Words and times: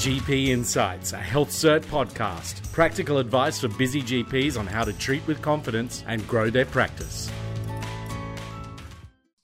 GP 0.00 0.46
Insights, 0.46 1.12
a 1.12 1.18
HealthCert 1.18 1.80
podcast. 1.80 2.72
Practical 2.72 3.18
advice 3.18 3.60
for 3.60 3.68
busy 3.68 4.00
GPs 4.00 4.58
on 4.58 4.66
how 4.66 4.82
to 4.82 4.94
treat 4.94 5.26
with 5.26 5.42
confidence 5.42 6.04
and 6.08 6.26
grow 6.26 6.48
their 6.48 6.64
practice. 6.64 7.30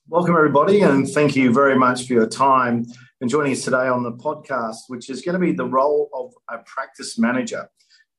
Welcome, 0.09 0.35
everybody, 0.35 0.81
and 0.81 1.07
thank 1.07 1.37
you 1.37 1.53
very 1.53 1.79
much 1.79 2.07
for 2.07 2.15
your 2.15 2.27
time 2.27 2.87
and 3.21 3.29
joining 3.29 3.53
us 3.53 3.65
today 3.65 3.87
on 3.87 4.03
the 4.03 4.13
podcast, 4.13 4.77
which 4.89 5.11
is 5.11 5.21
going 5.21 5.35
to 5.35 5.39
be 5.39 5.53
the 5.53 5.67
role 5.67 6.09
of 6.15 6.33
a 6.49 6.63
practice 6.65 7.19
manager. 7.19 7.69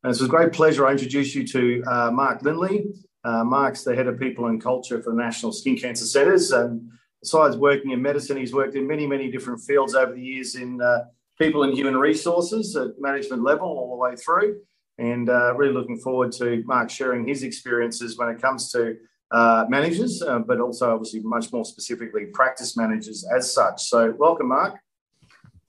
And 0.03 0.11
it's 0.11 0.21
a 0.21 0.27
great 0.27 0.53
pleasure. 0.53 0.85
I 0.85 0.91
introduce 0.91 1.33
you 1.33 1.43
to 1.47 1.83
uh, 1.87 2.11
Mark 2.11 2.43
Lindley. 2.43 2.85
Uh, 3.23 3.45
Mark's 3.45 3.83
the 3.83 3.95
head 3.95 4.05
of 4.05 4.19
people 4.19 4.45
and 4.45 4.61
culture 4.61 5.01
for 5.01 5.09
the 5.09 5.17
National 5.19 5.51
Skin 5.51 5.75
Cancer 5.75 6.05
Centres. 6.05 6.51
And 6.51 6.87
besides 7.19 7.57
working 7.57 7.89
in 7.89 8.01
medicine, 8.03 8.37
he's 8.37 8.53
worked 8.53 8.75
in 8.75 8.85
many, 8.85 9.07
many 9.07 9.31
different 9.31 9.61
fields 9.61 9.95
over 9.95 10.13
the 10.13 10.21
years 10.21 10.53
in 10.53 10.79
uh, 10.79 11.05
people 11.37 11.63
and 11.63 11.73
human 11.73 11.95
resources 11.95 12.75
at 12.75 12.99
management 12.99 13.43
level 13.43 13.67
all 13.67 13.89
the 13.91 13.95
way 13.95 14.15
through. 14.15 14.59
And 14.97 15.29
uh, 15.29 15.55
really 15.55 15.73
looking 15.73 15.99
forward 15.99 16.31
to 16.33 16.63
Mark 16.65 16.89
sharing 16.89 17.27
his 17.27 17.43
experiences 17.43 18.17
when 18.17 18.29
it 18.29 18.41
comes 18.41 18.71
to 18.71 18.97
uh, 19.29 19.65
managers, 19.69 20.21
uh, 20.21 20.39
but 20.39 20.59
also 20.59 20.91
obviously 20.91 21.19
much 21.19 21.51
more 21.51 21.65
specifically 21.65 22.27
practice 22.27 22.75
managers 22.75 23.25
as 23.35 23.53
such. 23.53 23.83
So, 23.83 24.15
welcome, 24.17 24.47
Mark. 24.47 24.79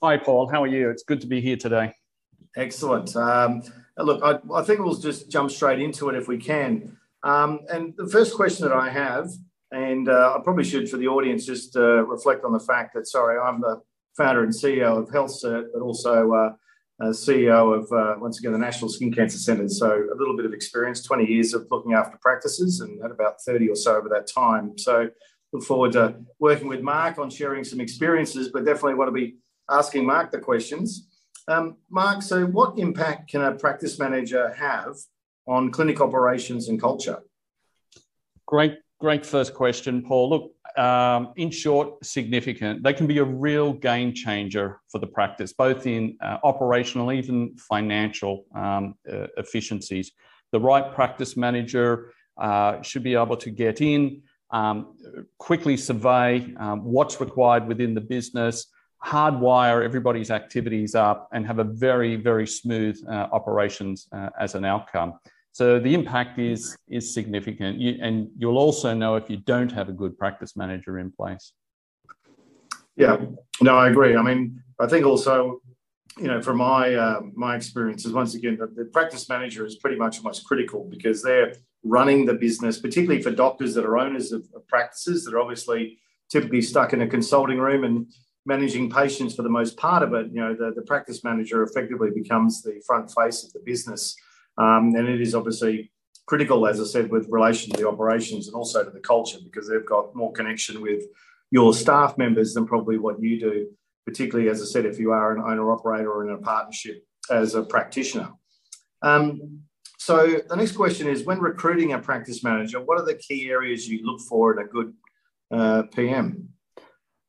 Hi, 0.03 0.17
Paul. 0.17 0.49
How 0.49 0.63
are 0.63 0.69
you? 0.69 0.89
It's 0.91 1.03
good 1.03 1.21
to 1.21 1.27
be 1.27 1.41
here 1.41 1.57
today. 1.57 1.93
Excellent. 2.57 3.15
Um, 3.17 3.63
look, 3.99 4.23
I, 4.23 4.39
I, 4.55 4.63
think 4.63 4.81
we'll 4.81 4.95
just 4.95 5.29
jump 5.29 5.51
straight 5.51 5.81
into 5.81 6.09
it 6.09 6.15
if 6.15 6.29
we 6.29 6.39
can. 6.39 6.97
Um, 7.23 7.61
and 7.69 7.95
the 7.97 8.09
first 8.09 8.35
question 8.35 8.67
that 8.69 8.75
I 8.75 8.89
have, 8.89 9.29
and 9.73 10.09
uh, 10.09 10.37
I 10.39 10.43
probably 10.43 10.65
should 10.65 10.89
for 10.89 10.97
the 10.97 11.09
audience 11.09 11.45
just 11.45 11.77
uh, 11.77 12.05
reflect 12.07 12.45
on 12.45 12.53
the 12.53 12.61
fact 12.61 12.95
that, 12.95 13.07
sorry, 13.07 13.39
I'm 13.39 13.61
the 13.61 13.83
founder 14.19 14.43
and 14.43 14.53
CEO 14.53 14.99
of 15.01 15.09
HealthCert, 15.09 15.69
but 15.73 15.81
also 15.81 16.33
uh, 16.33 16.51
CEO 17.07 17.79
of, 17.79 17.91
uh, 17.93 18.19
once 18.21 18.39
again, 18.39 18.53
the 18.53 18.59
National 18.59 18.91
Skin 18.91 19.13
Cancer 19.13 19.39
Centre. 19.39 19.69
So 19.69 19.87
a 19.89 20.17
little 20.19 20.37
bit 20.37 20.45
of 20.45 20.53
experience, 20.53 21.03
20 21.03 21.25
years 21.25 21.55
of 21.55 21.67
looking 21.71 21.95
after 21.95 22.19
practices 22.21 22.81
and 22.81 23.01
had 23.01 23.13
about 23.13 23.41
30 23.47 23.69
or 23.69 23.77
so 23.77 23.97
over 23.97 24.09
that 24.09 24.27
time. 24.27 24.77
So 24.77 25.09
look 25.53 25.63
forward 25.63 25.93
to 25.93 26.17
working 26.41 26.69
with 26.69 26.83
Mark 26.83 27.19
on 27.19 27.31
sharing 27.31 27.65
some 27.65 27.81
experiences, 27.81 28.51
but 28.53 28.65
definitely 28.65 28.95
want 28.95 29.09
to 29.09 29.13
be 29.13 29.37
asking 29.71 30.05
Mark 30.07 30.33
the 30.33 30.39
questions. 30.39 31.09
Um, 31.47 31.77
Mark, 31.89 32.23
so 32.23 32.45
what 32.47 32.79
impact 32.79 33.31
can 33.31 33.43
a 33.43 33.53
practice 33.55 33.99
manager 33.99 34.53
have 34.55 34.97
on 35.47 35.71
clinic 35.71 36.01
operations 36.01 36.69
and 36.69 36.81
culture? 36.81 37.21
Great, 38.47 38.79
great 38.99 39.25
first 39.25 39.55
question, 39.55 40.03
Paul. 40.03 40.31
Look, 40.31 40.53
um, 40.79 41.33
in 41.37 41.51
short, 41.51 42.05
significant. 42.05 42.83
They 42.83 42.93
can 42.93 43.07
be 43.07 43.19
a 43.19 43.25
real 43.25 43.73
game 43.73 44.15
changer 44.15 44.81
for 44.89 44.99
the 44.99 45.07
practice, 45.07 45.53
both 45.53 45.87
in 45.87 46.17
uh, 46.23 46.39
operational, 46.45 47.13
even 47.13 47.57
financial 47.57 48.47
um, 48.55 48.95
uh, 49.13 49.27
efficiencies. 49.37 50.13
The 50.53 50.61
right 50.61 50.95
practice 50.95 51.37
manager 51.37 52.13
uh, 52.39 52.81
should 52.83 53.03
be 53.03 53.15
able 53.15 53.37
to 53.37 53.51
get 53.51 53.81
in, 53.81 54.23
um, 54.51 54.97
quickly 55.39 55.77
survey 55.77 56.55
um, 56.57 56.85
what's 56.85 57.21
required 57.21 57.67
within 57.67 57.95
the 57.95 58.01
business, 58.01 58.67
hardwire 59.05 59.85
everybody's 59.85 60.31
activities 60.31 60.95
up, 60.95 61.29
and 61.33 61.47
have 61.47 61.59
a 61.59 61.65
very, 61.65 62.17
very 62.17 62.47
smooth 62.47 62.99
uh, 63.09 63.27
operations 63.33 64.09
uh, 64.13 64.31
as 64.39 64.55
an 64.55 64.65
outcome. 64.65 65.19
So 65.53 65.81
the 65.81 65.93
impact 65.95 66.39
is 66.39 66.77
is 66.89 67.13
significant, 67.13 67.79
you, 67.79 67.99
and 68.01 68.29
you'll 68.37 68.59
also 68.59 68.95
know 68.95 69.17
if 69.17 69.29
you 69.29 69.39
don't 69.39 69.73
have 69.73 69.89
a 69.89 69.93
good 69.93 70.17
practice 70.17 70.57
manager 70.57 70.99
in 70.99 71.11
place. 71.11 71.53
Yeah, 72.97 73.17
no, 73.61 73.77
I 73.77 73.89
agree. 73.89 74.17
I 74.17 74.23
mean, 74.23 74.63
I 74.79 74.87
think 74.87 75.07
also, 75.07 75.61
you 76.17 76.27
know, 76.27 76.41
from 76.43 76.59
my 76.59 76.95
uh, 76.95 77.21
my 77.35 77.57
experiences, 77.57 78.13
once 78.13 78.35
again, 78.35 78.57
the, 78.59 78.67
the 78.67 78.85
practice 78.91 79.29
manager 79.29 79.67
is 79.67 79.77
pretty 79.77 79.97
much 79.97 80.23
most 80.23 80.45
critical 80.45 80.87
because 80.89 81.23
they're 81.23 81.53
running 81.85 82.27
the 82.27 82.35
business, 82.35 82.79
particularly 82.79 83.23
for 83.23 83.31
doctors 83.31 83.75
that 83.75 83.85
are 83.85 83.99
owners 83.99 84.33
of, 84.33 84.47
of 84.55 84.67
practices 84.69 85.25
that 85.25 85.35
are 85.35 85.41
obviously 85.41 85.99
typically 86.31 86.63
stuck 86.63 86.93
in 86.93 87.03
a 87.03 87.07
consulting 87.07 87.59
room 87.59 87.85
and 87.85 88.07
managing 88.47 88.91
patients 88.91 89.35
for 89.35 89.43
the 89.43 89.49
most 89.49 89.77
part 89.77 90.03
of 90.03 90.13
it. 90.15 90.27
You 90.33 90.41
know, 90.41 90.55
the, 90.55 90.73
the 90.75 90.83
practice 90.83 91.23
manager 91.25 91.63
effectively 91.63 92.11
becomes 92.15 92.63
the 92.63 92.83
front 92.87 93.11
face 93.11 93.45
of 93.45 93.53
the 93.53 93.61
business 93.65 94.17
um, 94.59 94.95
and 94.95 95.09
it 95.09 95.21
is 95.21 95.35
obviously 95.35 95.91
critical, 96.27 96.67
as 96.67 96.81
I 96.81 96.85
said, 96.85 97.11
with 97.11 97.27
relation 97.31 97.73
to 97.73 97.81
the 97.81 97.89
operations 97.89 98.49
and 98.49 98.55
also 98.55 98.85
to 98.85 98.91
the 98.91 99.01
culture 99.01 99.39
because 99.43 99.69
they've 99.69 99.87
got 99.87 100.15
more 100.15 100.33
connection 100.33 100.83
with 100.83 101.05
your 101.51 101.73
staff 101.73 102.19
members 102.19 102.53
than 102.53 102.67
probably 102.67 102.99
what 102.99 103.21
you 103.21 103.41
do, 103.41 103.69
particularly, 104.07 104.51
as 104.51 104.61
I 104.61 104.67
said, 104.67 104.85
if 104.85 104.99
you 104.99 105.13
are 105.13 105.35
an 105.35 105.41
owner 105.41 105.73
operator 105.73 106.13
or 106.13 106.29
in 106.29 106.35
a 106.35 106.39
partnership 106.39 107.05
as 107.31 107.55
a 107.55 107.63
practitioner. 107.63 108.31
Um, 109.01 109.61
so 109.99 110.41
the 110.49 110.57
next 110.57 110.73
question 110.73 111.09
is 111.09 111.25
when 111.25 111.41
recruiting 111.41 111.93
a 111.93 111.99
practice 111.99 112.45
manager, 112.45 112.81
what 112.81 113.01
are 113.01 113.07
the 113.07 113.15
key 113.15 113.49
areas 113.51 113.89
you 113.89 114.05
look 114.05 114.21
for 114.21 114.53
in 114.53 114.67
a 114.67 114.69
good 114.69 114.93
uh, 115.51 115.83
PM? 115.95 116.51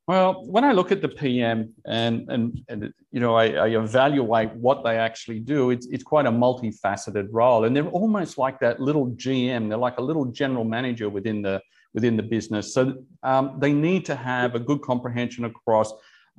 Well, 0.10 0.44
when 0.48 0.64
I 0.64 0.72
look 0.72 0.92
at 0.92 1.04
the 1.04 1.08
PM 1.08 1.72
and 1.86 2.28
and, 2.32 2.64
and 2.68 2.92
you 3.12 3.20
know 3.20 3.36
I, 3.36 3.46
I, 3.66 3.68
evaluate 3.68 4.52
what 4.56 4.84
they 4.84 4.98
actually 4.98 5.40
do, 5.40 5.70
it's 5.70 5.86
it's 5.92 6.04
quite 6.04 6.26
a 6.26 6.32
multifaceted 6.32 7.28
role, 7.30 7.66
and 7.66 7.76
they're 7.76 7.94
almost 8.02 8.40
like 8.40 8.60
that 8.62 8.80
little 8.80 9.12
GM. 9.12 9.70
They're 9.70 9.78
like 9.78 10.00
a 10.00 10.02
little 10.02 10.26
general 10.26 10.64
manager 10.64 11.10
within 11.10 11.44
the 11.44 11.62
within 11.94 12.18
the 12.18 12.24
business. 12.24 12.74
So 12.74 13.04
um, 13.22 13.58
they 13.60 13.72
need 13.72 14.04
to 14.06 14.16
have 14.16 14.56
a 14.56 14.60
good 14.60 14.82
comprehension 14.82 15.46
across 15.46 15.94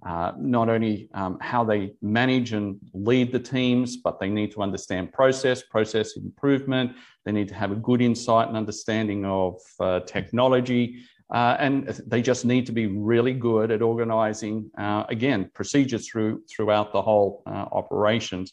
uh, 0.05 0.33
not 0.37 0.69
only 0.69 1.09
um, 1.15 1.39
how 1.41 1.63
they 1.63 1.93
manage 2.03 2.53
and 2.53 2.77
lead 2.93 3.31
the 3.31 3.39
teams, 3.39 3.99
but 3.99 4.19
they 4.19 4.31
need 4.31 4.51
to 4.51 4.63
understand 4.63 5.13
process, 5.13 5.63
process 5.63 6.17
improvement. 6.17 6.91
They 7.25 7.31
need 7.31 7.47
to 7.49 7.55
have 7.55 7.71
a 7.71 7.77
good 7.77 8.03
insight 8.03 8.49
and 8.49 8.57
understanding 8.57 9.25
of 9.25 9.61
uh, 9.79 10.01
technology. 10.01 11.05
Uh, 11.33 11.57
and 11.61 11.87
they 12.07 12.21
just 12.21 12.45
need 12.45 12.67
to 12.67 12.73
be 12.73 12.87
really 12.87 13.33
good 13.33 13.71
at 13.71 13.83
organizing, 13.83 14.69
uh, 14.79 15.05
again, 15.09 15.49
procedures 15.55 16.09
through, 16.09 16.43
throughout 16.51 16.93
the 16.93 17.01
whole 17.01 17.43
uh, 17.47 17.67
operations. 17.71 18.53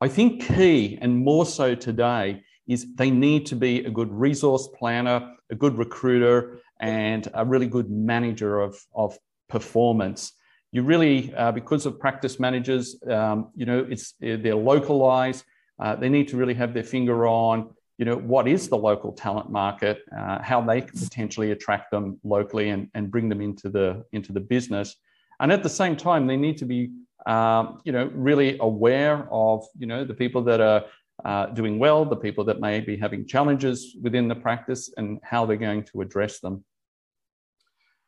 I 0.00 0.08
think 0.08 0.46
key, 0.46 0.98
and 1.00 1.16
more 1.16 1.44
so 1.44 1.74
today, 1.74 2.42
is 2.66 2.94
they 2.94 3.10
need 3.10 3.46
to 3.46 3.56
be 3.56 3.84
a 3.84 3.90
good 3.90 4.10
resource 4.10 4.68
planner, 4.78 5.34
a 5.50 5.54
good 5.54 5.76
recruiter, 5.78 6.60
and 6.80 7.28
a 7.34 7.44
really 7.44 7.66
good 7.66 7.90
manager 7.90 8.60
of, 8.60 8.78
of 8.94 9.18
performance. 9.48 10.32
You 10.72 10.82
really, 10.82 11.34
uh, 11.34 11.52
because 11.52 11.86
of 11.86 12.00
practice 12.00 12.40
managers, 12.40 12.96
um, 13.08 13.50
you 13.54 13.66
know, 13.66 13.86
it's 13.88 14.14
they're 14.20 14.56
localized. 14.56 15.44
Uh, 15.78 15.94
they 15.96 16.08
need 16.08 16.28
to 16.28 16.36
really 16.36 16.54
have 16.54 16.74
their 16.74 16.82
finger 16.82 17.26
on 17.26 17.70
you 17.98 18.04
know, 18.04 18.16
what 18.16 18.46
is 18.46 18.68
the 18.68 18.76
local 18.76 19.12
talent 19.12 19.50
market, 19.50 20.02
uh, 20.16 20.42
how 20.42 20.60
they 20.60 20.82
can 20.82 20.98
potentially 20.98 21.52
attract 21.52 21.90
them 21.90 22.20
locally 22.24 22.68
and, 22.68 22.88
and 22.94 23.10
bring 23.10 23.28
them 23.28 23.40
into 23.40 23.70
the 23.70 24.04
into 24.12 24.32
the 24.32 24.40
business. 24.40 24.96
And 25.40 25.50
at 25.50 25.62
the 25.62 25.68
same 25.68 25.96
time, 25.96 26.26
they 26.26 26.36
need 26.36 26.58
to 26.58 26.64
be, 26.64 26.90
um, 27.26 27.80
you 27.84 27.92
know, 27.92 28.10
really 28.14 28.58
aware 28.60 29.28
of, 29.30 29.66
you 29.78 29.86
know, 29.86 30.04
the 30.04 30.14
people 30.14 30.42
that 30.44 30.60
are 30.60 30.84
uh, 31.24 31.46
doing 31.46 31.78
well, 31.78 32.04
the 32.04 32.16
people 32.16 32.44
that 32.44 32.60
may 32.60 32.80
be 32.80 32.96
having 32.96 33.26
challenges 33.26 33.96
within 34.02 34.28
the 34.28 34.34
practice, 34.34 34.92
and 34.96 35.18
how 35.22 35.46
they're 35.46 35.56
going 35.56 35.84
to 35.84 36.02
address 36.02 36.40
them. 36.40 36.64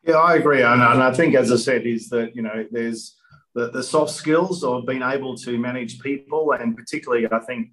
Yeah, 0.06 0.16
I 0.16 0.37
agree, 0.37 0.62
and, 0.62 0.82
and 0.82 1.03
I 1.03 1.12
think, 1.12 1.34
as 1.34 1.50
I 1.50 1.56
said, 1.56 1.87
is 1.87 2.09
that 2.10 2.37
you 2.37 2.43
know, 2.43 2.66
there's 2.70 3.16
the, 3.55 3.70
the 3.70 3.82
soft 3.82 4.12
skills 4.12 4.62
of 4.62 4.87
being 4.87 5.03
able 5.03 5.34
to 5.38 5.59
manage 5.59 5.99
people, 6.00 6.53
and 6.53 6.76
particularly, 6.76 7.26
I 7.31 7.38
think 7.41 7.70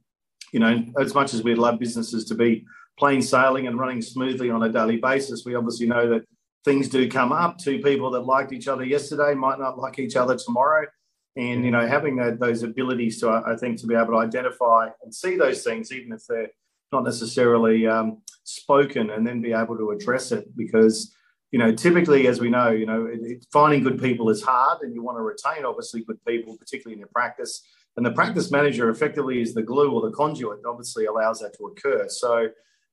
you 0.55 0.61
know, 0.61 0.85
as 0.97 1.13
much 1.13 1.33
as 1.33 1.43
we'd 1.43 1.57
love 1.57 1.79
businesses 1.79 2.23
to 2.23 2.33
be 2.33 2.65
plain 2.97 3.21
sailing 3.21 3.67
and 3.67 3.77
running 3.77 4.01
smoothly 4.01 4.49
on 4.49 4.63
a 4.63 4.69
daily 4.69 4.95
basis, 4.95 5.43
we 5.45 5.53
obviously 5.53 5.85
know 5.85 6.07
that 6.07 6.23
things 6.63 6.87
do 6.87 7.09
come 7.09 7.33
up. 7.33 7.57
Two 7.57 7.79
people 7.79 8.09
that 8.11 8.21
liked 8.21 8.53
each 8.53 8.69
other 8.69 8.85
yesterday 8.85 9.33
might 9.33 9.59
not 9.59 9.77
like 9.77 9.99
each 9.99 10.15
other 10.15 10.37
tomorrow. 10.37 10.87
And, 11.35 11.65
you 11.65 11.71
know, 11.71 11.85
having 11.85 12.15
that, 12.15 12.39
those 12.39 12.63
abilities 12.63 13.19
to, 13.19 13.31
I 13.45 13.57
think, 13.57 13.81
to 13.81 13.85
be 13.85 13.95
able 13.95 14.13
to 14.13 14.19
identify 14.19 14.87
and 15.03 15.13
see 15.13 15.35
those 15.35 15.61
things, 15.61 15.91
even 15.91 16.13
if 16.13 16.21
they're 16.25 16.51
not 16.93 17.03
necessarily 17.03 17.85
um, 17.85 18.21
spoken, 18.45 19.09
and 19.09 19.27
then 19.27 19.41
be 19.41 19.51
able 19.51 19.75
to 19.75 19.91
address 19.91 20.31
it 20.31 20.55
because, 20.55 21.13
you 21.51 21.59
know, 21.59 21.73
typically, 21.73 22.27
as 22.27 22.39
we 22.39 22.49
know, 22.49 22.69
you 22.69 22.85
know, 22.85 23.07
it, 23.07 23.19
it, 23.23 23.45
finding 23.51 23.83
good 23.83 24.01
people 24.01 24.29
is 24.29 24.41
hard 24.41 24.83
and 24.83 24.95
you 24.95 25.03
want 25.03 25.17
to 25.17 25.21
retain, 25.21 25.65
obviously, 25.65 26.01
good 26.05 26.23
people, 26.25 26.55
particularly 26.57 26.93
in 26.93 26.99
your 26.99 27.09
practice. 27.09 27.61
And 27.97 28.05
the 28.05 28.11
practice 28.11 28.51
manager 28.51 28.89
effectively 28.89 29.41
is 29.41 29.53
the 29.53 29.63
glue 29.63 29.91
or 29.91 30.01
the 30.01 30.15
conduit 30.15 30.61
that 30.61 30.69
obviously 30.69 31.05
allows 31.05 31.39
that 31.39 31.57
to 31.57 31.67
occur. 31.67 32.07
So 32.09 32.49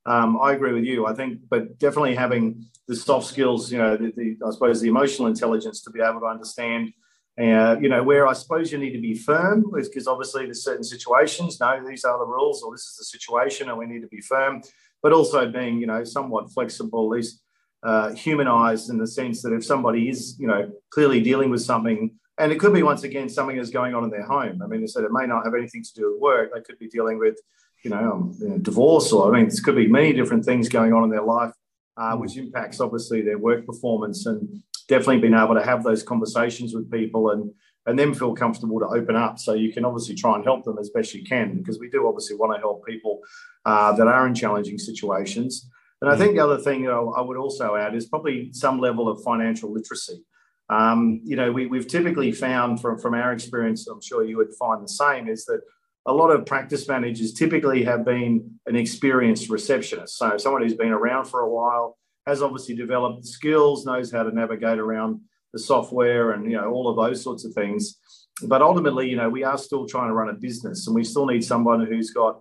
um, 0.07 0.39
I 0.41 0.53
agree 0.53 0.73
with 0.73 0.85
you. 0.85 1.07
I 1.07 1.15
think, 1.15 1.41
but 1.49 1.79
definitely 1.79 2.15
having 2.15 2.67
the 2.89 2.97
soft 2.97 3.27
skills, 3.27 3.71
you 3.73 3.79
know, 3.79 3.97
the, 3.97 4.13
the, 4.17 4.37
I 4.47 4.51
suppose 4.51 4.81
the 4.81 4.89
emotional 4.89 5.29
intelligence 5.29 5.83
to 5.83 5.91
be 5.91 6.01
able 6.01 6.21
to 6.21 6.27
understand, 6.27 6.93
uh, 7.41 7.77
you 7.81 7.89
know, 7.89 8.03
where 8.03 8.27
I 8.27 8.33
suppose 8.33 8.71
you 8.71 8.79
need 8.79 8.93
to 8.93 9.01
be 9.01 9.15
firm 9.15 9.73
is 9.79 9.89
because 9.89 10.07
obviously 10.07 10.45
there's 10.45 10.65
certain 10.65 10.85
situations. 10.85 11.59
No, 11.61 11.83
these 11.87 12.05
are 12.05 12.19
the 12.19 12.27
rules, 12.27 12.63
or 12.63 12.73
this 12.73 12.83
is 12.83 12.97
the 12.97 13.05
situation, 13.05 13.69
and 13.69 13.79
we 13.79 13.87
need 13.87 14.03
to 14.03 14.09
be 14.09 14.21
firm. 14.21 14.63
But 15.03 15.13
also 15.13 15.51
being, 15.51 15.81
you 15.81 15.87
know, 15.87 16.05
somewhat 16.05 16.53
flexible, 16.53 17.13
at 17.13 17.17
least 17.17 17.43
uh, 17.83 18.13
humanized 18.15 18.91
in 18.91 18.99
the 18.99 19.07
sense 19.07 19.43
that 19.43 19.53
if 19.53 19.65
somebody 19.65 20.09
is, 20.09 20.37
you 20.39 20.47
know, 20.47 20.71
clearly 20.91 21.21
dealing 21.21 21.51
with 21.51 21.63
something 21.63 22.15
and 22.43 22.53
it 22.53 22.59
could 22.59 22.75
be 22.75 22.83
once 22.83 23.05
again 23.05 23.29
something 23.29 23.57
that's 23.57 23.71
going 23.71 23.95
on 23.95 24.05
in 24.05 24.11
their 24.11 24.27
home. 24.27 24.61
I 24.63 24.67
mean, 24.67 24.83
I 24.83 24.87
said 24.87 25.05
it 25.05 25.13
may 25.13 25.27
not 25.27 25.45
have 25.45 25.55
anything 25.55 25.83
to 25.85 25.95
do 25.95 26.13
with 26.13 26.21
work. 26.21 26.51
They 26.53 26.61
could 26.61 26.79
be 26.79 26.89
dealing 26.89 27.19
with, 27.19 27.37
you 27.85 27.91
know, 27.91 28.13
um, 28.13 28.37
you 28.41 28.49
know 28.49 28.59
divorce, 28.59 29.13
or 29.13 29.33
I 29.33 29.39
mean, 29.39 29.49
this 29.49 29.61
could 29.61 29.77
be 29.77 29.87
many 29.87 30.13
different 30.13 30.45
things 30.45 30.69
going 30.69 30.93
on 30.93 31.05
in 31.05 31.11
their 31.11 31.23
life, 31.23 31.53
uh, 31.97 32.17
which 32.17 32.37
impacts 32.37 32.81
obviously 32.81 33.23
their 33.23 33.39
work 33.39 33.65
performance. 33.65 34.27
And 34.27 34.63
definitely 34.89 35.21
being 35.21 35.35
able 35.35 35.55
to 35.55 35.65
have 35.65 35.83
those 35.83 36.03
conversations 36.03 36.75
with 36.75 36.91
people 36.91 37.31
and 37.31 37.51
and 37.87 37.99
then 37.99 38.15
feel 38.15 38.33
comfortable 38.33 38.79
to 38.79 38.87
open 38.87 39.17
up. 39.17 39.41
So 39.41 39.55
you 39.55 39.73
can 39.73 39.85
obviously 39.85 40.15
try 40.15 40.37
and 40.37 40.45
help 40.45 40.65
them 40.65 40.79
as 40.79 40.91
best 40.91 41.15
you 41.15 41.25
can 41.25 41.57
because 41.59 41.81
we 41.81 41.91
do 41.91 42.07
obviously 42.07 42.37
want 42.37 42.55
to 42.55 42.61
help 42.61 42.87
people 42.87 43.21
uh, 43.65 43.91
that 43.97 44.07
are 44.07 44.25
in 44.29 44.35
challenging 44.35 44.79
situations. 44.79 45.69
And 46.01 46.09
I 46.09 46.17
think 46.17 46.37
the 46.37 46.45
other 46.45 46.59
thing 46.59 46.89
I 46.89 47.21
would 47.21 47.37
also 47.37 47.75
add 47.75 47.97
is 47.97 48.07
probably 48.07 48.53
some 48.53 48.79
level 48.81 49.09
of 49.09 49.23
financial 49.25 49.73
literacy. 49.73 50.25
Um, 50.69 51.21
you 51.25 51.37
know, 51.37 51.53
we, 51.53 51.69
have 51.77 51.87
typically 51.87 52.33
found 52.33 52.81
from, 52.81 52.99
from 52.99 53.15
our 53.15 53.33
experience, 53.33 53.87
I'm 53.87 54.01
sure 54.01 54.25
you 54.25 54.37
would 54.39 54.55
find 54.55 54.83
the 54.83 54.89
same, 54.89 55.29
is 55.29 55.45
that 55.47 55.61
a 56.07 56.13
lot 56.13 56.31
of 56.31 56.47
practice 56.47 56.89
managers 56.89 57.33
typically 57.33 57.85
have 57.85 58.05
been 58.05 58.59
an 58.67 58.77
experienced 58.77 59.51
receptionist. 59.51 60.17
So 60.17 60.37
someone 60.39 60.63
who's 60.63 60.75
been 60.75 60.91
around 60.91 61.27
for 61.27 61.41
a 61.41 61.49
while, 61.49 61.99
has 62.27 62.43
obviously 62.43 62.75
developed 62.75 63.27
skills, 63.27 63.85
knows 63.85 64.13
how 64.13 64.23
to 64.23 64.35
navigate 64.35 64.79
around 64.79 65.21
the 65.53 65.59
software 65.59 66.33
and, 66.33 66.51
you 66.51 66.57
know, 66.57 66.71
all 66.71 66.89
of 66.89 66.97
those 66.97 67.23
sorts 67.23 67.45
of 67.45 67.53
things. 67.53 67.99
But 68.45 68.63
ultimately, 68.63 69.09
you 69.09 69.17
know, 69.17 69.29
we 69.29 69.45
are 69.45 69.59
still 69.59 69.87
trying 69.87 70.09
to 70.09 70.15
run 70.15 70.29
a 70.29 70.35
business 70.35 70.87
and 70.87 70.95
we 70.95 71.05
still 71.05 71.27
need 71.27 71.45
someone 71.45 71.85
who's 71.85 72.11
got 72.11 72.41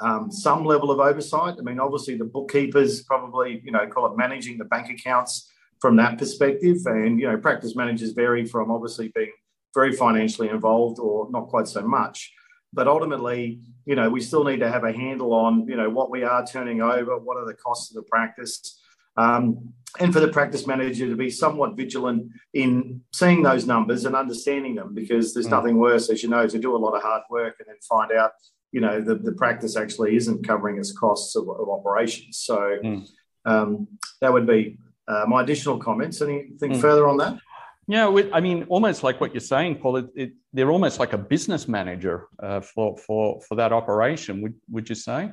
um, 0.00 0.30
some 0.30 0.64
level 0.64 0.90
of 0.90 1.00
oversight. 1.00 1.56
I 1.58 1.62
mean, 1.62 1.80
obviously, 1.80 2.16
the 2.16 2.24
bookkeepers 2.24 3.02
probably, 3.02 3.60
you 3.64 3.72
know, 3.72 3.86
call 3.86 4.06
it 4.12 4.16
managing 4.16 4.58
the 4.58 4.64
bank 4.64 4.90
accounts 4.90 5.50
from 5.80 5.96
that 5.96 6.18
perspective. 6.18 6.78
And, 6.86 7.20
you 7.20 7.28
know, 7.28 7.36
practice 7.36 7.74
managers 7.76 8.12
vary 8.12 8.44
from 8.44 8.70
obviously 8.70 9.12
being 9.14 9.32
very 9.74 9.92
financially 9.92 10.48
involved 10.48 10.98
or 10.98 11.28
not 11.30 11.48
quite 11.48 11.68
so 11.68 11.82
much. 11.82 12.32
But 12.72 12.86
ultimately, 12.86 13.60
you 13.84 13.96
know, 13.96 14.08
we 14.08 14.20
still 14.20 14.44
need 14.44 14.60
to 14.60 14.70
have 14.70 14.84
a 14.84 14.92
handle 14.92 15.32
on, 15.32 15.66
you 15.66 15.76
know, 15.76 15.90
what 15.90 16.10
we 16.10 16.22
are 16.22 16.46
turning 16.46 16.80
over, 16.80 17.18
what 17.18 17.36
are 17.36 17.46
the 17.46 17.54
costs 17.54 17.90
of 17.90 17.96
the 17.96 18.08
practice. 18.08 18.80
Um, 19.16 19.72
and 19.98 20.12
for 20.12 20.20
the 20.20 20.28
practice 20.28 20.68
manager 20.68 21.08
to 21.08 21.16
be 21.16 21.30
somewhat 21.30 21.76
vigilant 21.76 22.30
in 22.54 23.00
seeing 23.12 23.42
those 23.42 23.66
numbers 23.66 24.04
and 24.04 24.14
understanding 24.14 24.76
them 24.76 24.94
because 24.94 25.34
there's 25.34 25.48
mm. 25.48 25.50
nothing 25.50 25.78
worse, 25.78 26.10
as 26.10 26.22
you 26.22 26.28
know, 26.28 26.46
to 26.46 26.58
do 26.60 26.76
a 26.76 26.78
lot 26.78 26.94
of 26.94 27.02
hard 27.02 27.22
work 27.28 27.56
and 27.58 27.66
then 27.68 27.76
find 27.88 28.12
out 28.12 28.32
you 28.72 28.80
know 28.80 29.00
the, 29.00 29.16
the 29.16 29.32
practice 29.32 29.76
actually 29.76 30.16
isn't 30.16 30.46
covering 30.46 30.78
its 30.78 30.92
costs 30.92 31.36
of, 31.36 31.48
of 31.48 31.68
operations. 31.68 32.38
So 32.38 32.78
mm. 32.82 33.08
um, 33.44 33.88
that 34.20 34.32
would 34.32 34.46
be 34.46 34.78
uh, 35.10 35.24
my 35.26 35.42
additional 35.42 35.78
comments. 35.78 36.20
Anything 36.22 36.72
mm. 36.72 36.80
further 36.80 37.08
on 37.08 37.16
that? 37.18 37.38
Yeah, 37.86 38.06
I 38.32 38.40
mean, 38.40 38.66
almost 38.68 39.02
like 39.02 39.20
what 39.20 39.34
you're 39.34 39.40
saying, 39.40 39.76
Paul. 39.76 39.96
It, 39.96 40.06
it, 40.14 40.32
they're 40.52 40.70
almost 40.70 41.00
like 41.00 41.12
a 41.12 41.18
business 41.18 41.66
manager 41.66 42.28
uh, 42.40 42.60
for 42.60 42.96
for 42.96 43.40
for 43.46 43.54
that 43.56 43.72
operation. 43.72 44.40
Would 44.42 44.54
would 44.70 44.88
you 44.88 44.94
say? 44.94 45.32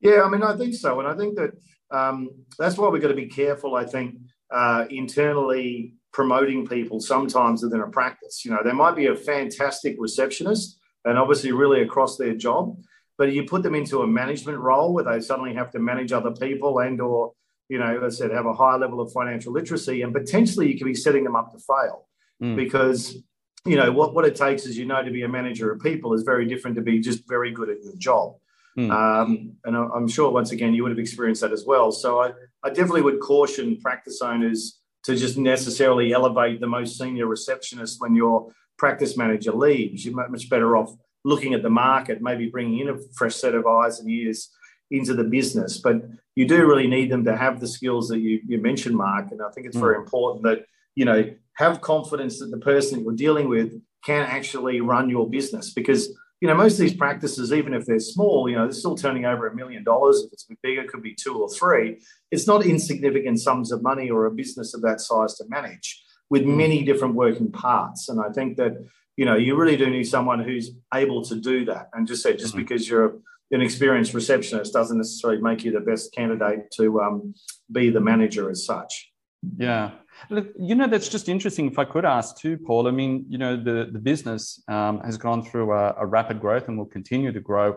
Yeah, 0.00 0.22
I 0.22 0.28
mean, 0.28 0.42
I 0.42 0.56
think 0.56 0.74
so, 0.74 1.00
and 1.00 1.08
I 1.08 1.14
think 1.16 1.36
that 1.36 1.50
um, 1.90 2.30
that's 2.58 2.76
why 2.78 2.88
we've 2.88 3.02
got 3.02 3.08
to 3.08 3.14
be 3.14 3.26
careful. 3.26 3.74
I 3.74 3.84
think 3.84 4.16
uh, 4.52 4.84
internally 4.90 5.94
promoting 6.12 6.66
people 6.66 7.00
sometimes 7.00 7.64
within 7.64 7.80
a 7.80 7.88
practice. 7.88 8.44
You 8.44 8.52
know, 8.52 8.60
there 8.62 8.74
might 8.74 8.94
be 8.94 9.06
a 9.06 9.16
fantastic 9.16 9.96
receptionist 9.98 10.78
and 11.04 11.18
obviously 11.18 11.52
really 11.52 11.82
across 11.82 12.16
their 12.16 12.34
job. 12.34 12.78
But 13.18 13.32
you 13.32 13.44
put 13.44 13.62
them 13.62 13.74
into 13.74 14.02
a 14.02 14.06
management 14.06 14.58
role 14.58 14.92
where 14.94 15.04
they 15.04 15.20
suddenly 15.20 15.54
have 15.54 15.70
to 15.72 15.78
manage 15.78 16.12
other 16.12 16.30
people 16.32 16.78
and 16.78 17.00
or, 17.00 17.32
you 17.68 17.78
know, 17.78 17.96
as 18.04 18.14
I 18.14 18.16
said, 18.16 18.30
have 18.30 18.46
a 18.46 18.54
high 18.54 18.76
level 18.76 19.00
of 19.00 19.12
financial 19.12 19.52
literacy 19.52 20.02
and 20.02 20.12
potentially 20.12 20.70
you 20.70 20.78
could 20.78 20.86
be 20.86 20.94
setting 20.94 21.24
them 21.24 21.36
up 21.36 21.52
to 21.52 21.58
fail 21.58 22.06
mm. 22.42 22.56
because, 22.56 23.16
you 23.64 23.76
know, 23.76 23.90
what, 23.90 24.14
what 24.14 24.24
it 24.24 24.36
takes 24.36 24.66
is, 24.66 24.76
you 24.76 24.84
know, 24.84 25.02
to 25.02 25.10
be 25.10 25.22
a 25.22 25.28
manager 25.28 25.72
of 25.72 25.80
people 25.80 26.12
is 26.12 26.22
very 26.22 26.46
different 26.46 26.76
to 26.76 26.82
be 26.82 27.00
just 27.00 27.26
very 27.28 27.52
good 27.52 27.70
at 27.70 27.82
your 27.82 27.96
job. 27.96 28.36
Mm. 28.78 28.90
Um, 28.90 29.52
and 29.64 29.76
I'm 29.76 30.08
sure 30.08 30.30
once 30.30 30.50
again, 30.50 30.74
you 30.74 30.82
would 30.82 30.92
have 30.92 30.98
experienced 30.98 31.40
that 31.42 31.52
as 31.52 31.64
well. 31.64 31.92
So 31.92 32.20
I, 32.20 32.32
I 32.62 32.68
definitely 32.68 33.02
would 33.02 33.20
caution 33.20 33.80
practice 33.80 34.20
owners 34.20 34.80
to 35.04 35.16
just 35.16 35.38
necessarily 35.38 36.12
elevate 36.12 36.60
the 36.60 36.66
most 36.66 36.98
senior 36.98 37.26
receptionist 37.26 38.00
when 38.00 38.14
you're 38.14 38.52
practice 38.76 39.16
manager 39.16 39.52
leaves, 39.52 40.04
you're 40.04 40.28
much 40.28 40.50
better 40.50 40.76
off 40.76 40.92
looking 41.24 41.54
at 41.54 41.62
the 41.62 41.70
market, 41.70 42.20
maybe 42.20 42.48
bringing 42.48 42.80
in 42.80 42.88
a 42.88 42.98
fresh 43.16 43.36
set 43.36 43.54
of 43.54 43.66
eyes 43.66 44.00
and 44.00 44.10
ears 44.10 44.50
into 44.96 45.14
the 45.14 45.24
business. 45.24 45.78
But 45.78 46.02
you 46.34 46.46
do 46.46 46.66
really 46.66 46.86
need 46.86 47.10
them 47.10 47.24
to 47.24 47.36
have 47.36 47.60
the 47.60 47.68
skills 47.68 48.08
that 48.08 48.20
you, 48.20 48.40
you 48.46 48.58
mentioned, 48.58 48.96
Mark. 48.96 49.30
And 49.30 49.40
I 49.42 49.50
think 49.50 49.66
it's 49.66 49.76
mm. 49.76 49.80
very 49.80 49.96
important 49.96 50.44
that, 50.44 50.64
you 50.94 51.04
know, 51.04 51.30
have 51.54 51.80
confidence 51.80 52.38
that 52.40 52.50
the 52.50 52.58
person 52.58 52.98
that 52.98 53.04
you're 53.04 53.14
dealing 53.14 53.48
with 53.48 53.72
can 54.04 54.22
actually 54.22 54.80
run 54.80 55.08
your 55.08 55.28
business 55.28 55.72
because 55.72 56.10
you 56.44 56.48
know, 56.48 56.56
most 56.56 56.74
of 56.74 56.80
these 56.80 56.94
practices, 56.94 57.54
even 57.54 57.72
if 57.72 57.86
they're 57.86 57.98
small, 57.98 58.50
you 58.50 58.56
know, 58.56 58.64
they're 58.64 58.72
still 58.72 58.94
turning 58.94 59.24
over 59.24 59.46
a 59.46 59.54
million 59.54 59.82
dollars. 59.82 60.22
If 60.26 60.30
it's 60.30 60.46
bigger, 60.62 60.82
it 60.82 60.88
could 60.88 61.02
be 61.02 61.14
two 61.14 61.40
or 61.40 61.48
three. 61.48 62.02
It's 62.30 62.46
not 62.46 62.66
insignificant 62.66 63.40
sums 63.40 63.72
of 63.72 63.82
money 63.82 64.10
or 64.10 64.26
a 64.26 64.30
business 64.30 64.74
of 64.74 64.82
that 64.82 65.00
size 65.00 65.36
to 65.36 65.44
manage 65.48 66.04
with 66.28 66.42
mm. 66.42 66.54
many 66.54 66.84
different 66.84 67.14
working 67.14 67.50
parts. 67.50 68.10
And 68.10 68.20
I 68.20 68.30
think 68.30 68.58
that, 68.58 68.72
you 69.16 69.24
know, 69.24 69.36
you 69.36 69.56
really 69.56 69.78
do 69.78 69.88
need 69.88 70.04
someone 70.04 70.38
who's 70.38 70.72
able 70.92 71.24
to 71.24 71.36
do 71.36 71.64
that. 71.64 71.88
And 71.94 72.06
just 72.06 72.22
say, 72.22 72.36
just 72.36 72.48
mm-hmm. 72.48 72.58
because 72.58 72.86
you're 72.90 73.16
an 73.54 73.62
experienced 73.62 74.12
receptionist 74.14 74.72
doesn't 74.72 74.98
necessarily 74.98 75.40
make 75.40 75.64
you 75.64 75.70
the 75.70 75.80
best 75.80 76.12
candidate 76.12 76.70
to 76.72 77.00
um, 77.00 77.34
be 77.70 77.88
the 77.88 78.00
manager 78.00 78.50
as 78.50 78.66
such. 78.66 79.12
Yeah. 79.56 79.92
You 80.30 80.74
know, 80.74 80.88
that's 80.88 81.08
just 81.08 81.28
interesting. 81.28 81.70
If 81.70 81.78
I 81.78 81.84
could 81.84 82.04
ask 82.04 82.36
too, 82.36 82.58
Paul, 82.58 82.88
I 82.88 82.90
mean, 82.90 83.24
you 83.28 83.38
know, 83.38 83.56
the, 83.56 83.88
the 83.92 83.98
business 83.98 84.62
um, 84.68 85.00
has 85.00 85.16
gone 85.16 85.44
through 85.44 85.72
a, 85.72 85.94
a, 85.98 86.06
rapid 86.06 86.40
growth 86.40 86.68
and 86.68 86.78
will 86.78 86.86
continue 86.86 87.32
to 87.32 87.40
grow. 87.40 87.76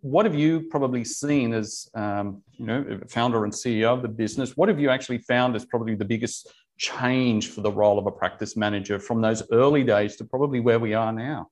what 0.00 0.24
have 0.24 0.34
you 0.34 0.62
probably 0.70 1.04
seen 1.04 1.52
as, 1.52 1.88
um, 1.94 2.42
you 2.56 2.66
know, 2.66 3.00
founder 3.08 3.44
and 3.44 3.52
CEO 3.52 3.92
of 3.92 4.02
the 4.02 4.08
business? 4.08 4.56
What 4.56 4.68
have 4.68 4.80
you 4.80 4.90
actually 4.90 5.18
found 5.18 5.56
as 5.56 5.64
probably 5.64 5.94
the 5.94 6.04
biggest 6.04 6.48
change 6.78 7.48
for 7.48 7.60
the 7.60 7.72
role 7.72 7.98
of 7.98 8.06
a 8.06 8.10
practice 8.10 8.56
manager 8.56 8.98
from 8.98 9.20
those 9.20 9.42
early 9.52 9.84
days 9.84 10.16
to 10.16 10.24
probably 10.24 10.60
where 10.60 10.78
we 10.78 10.94
are 10.94 11.12
now? 11.12 11.50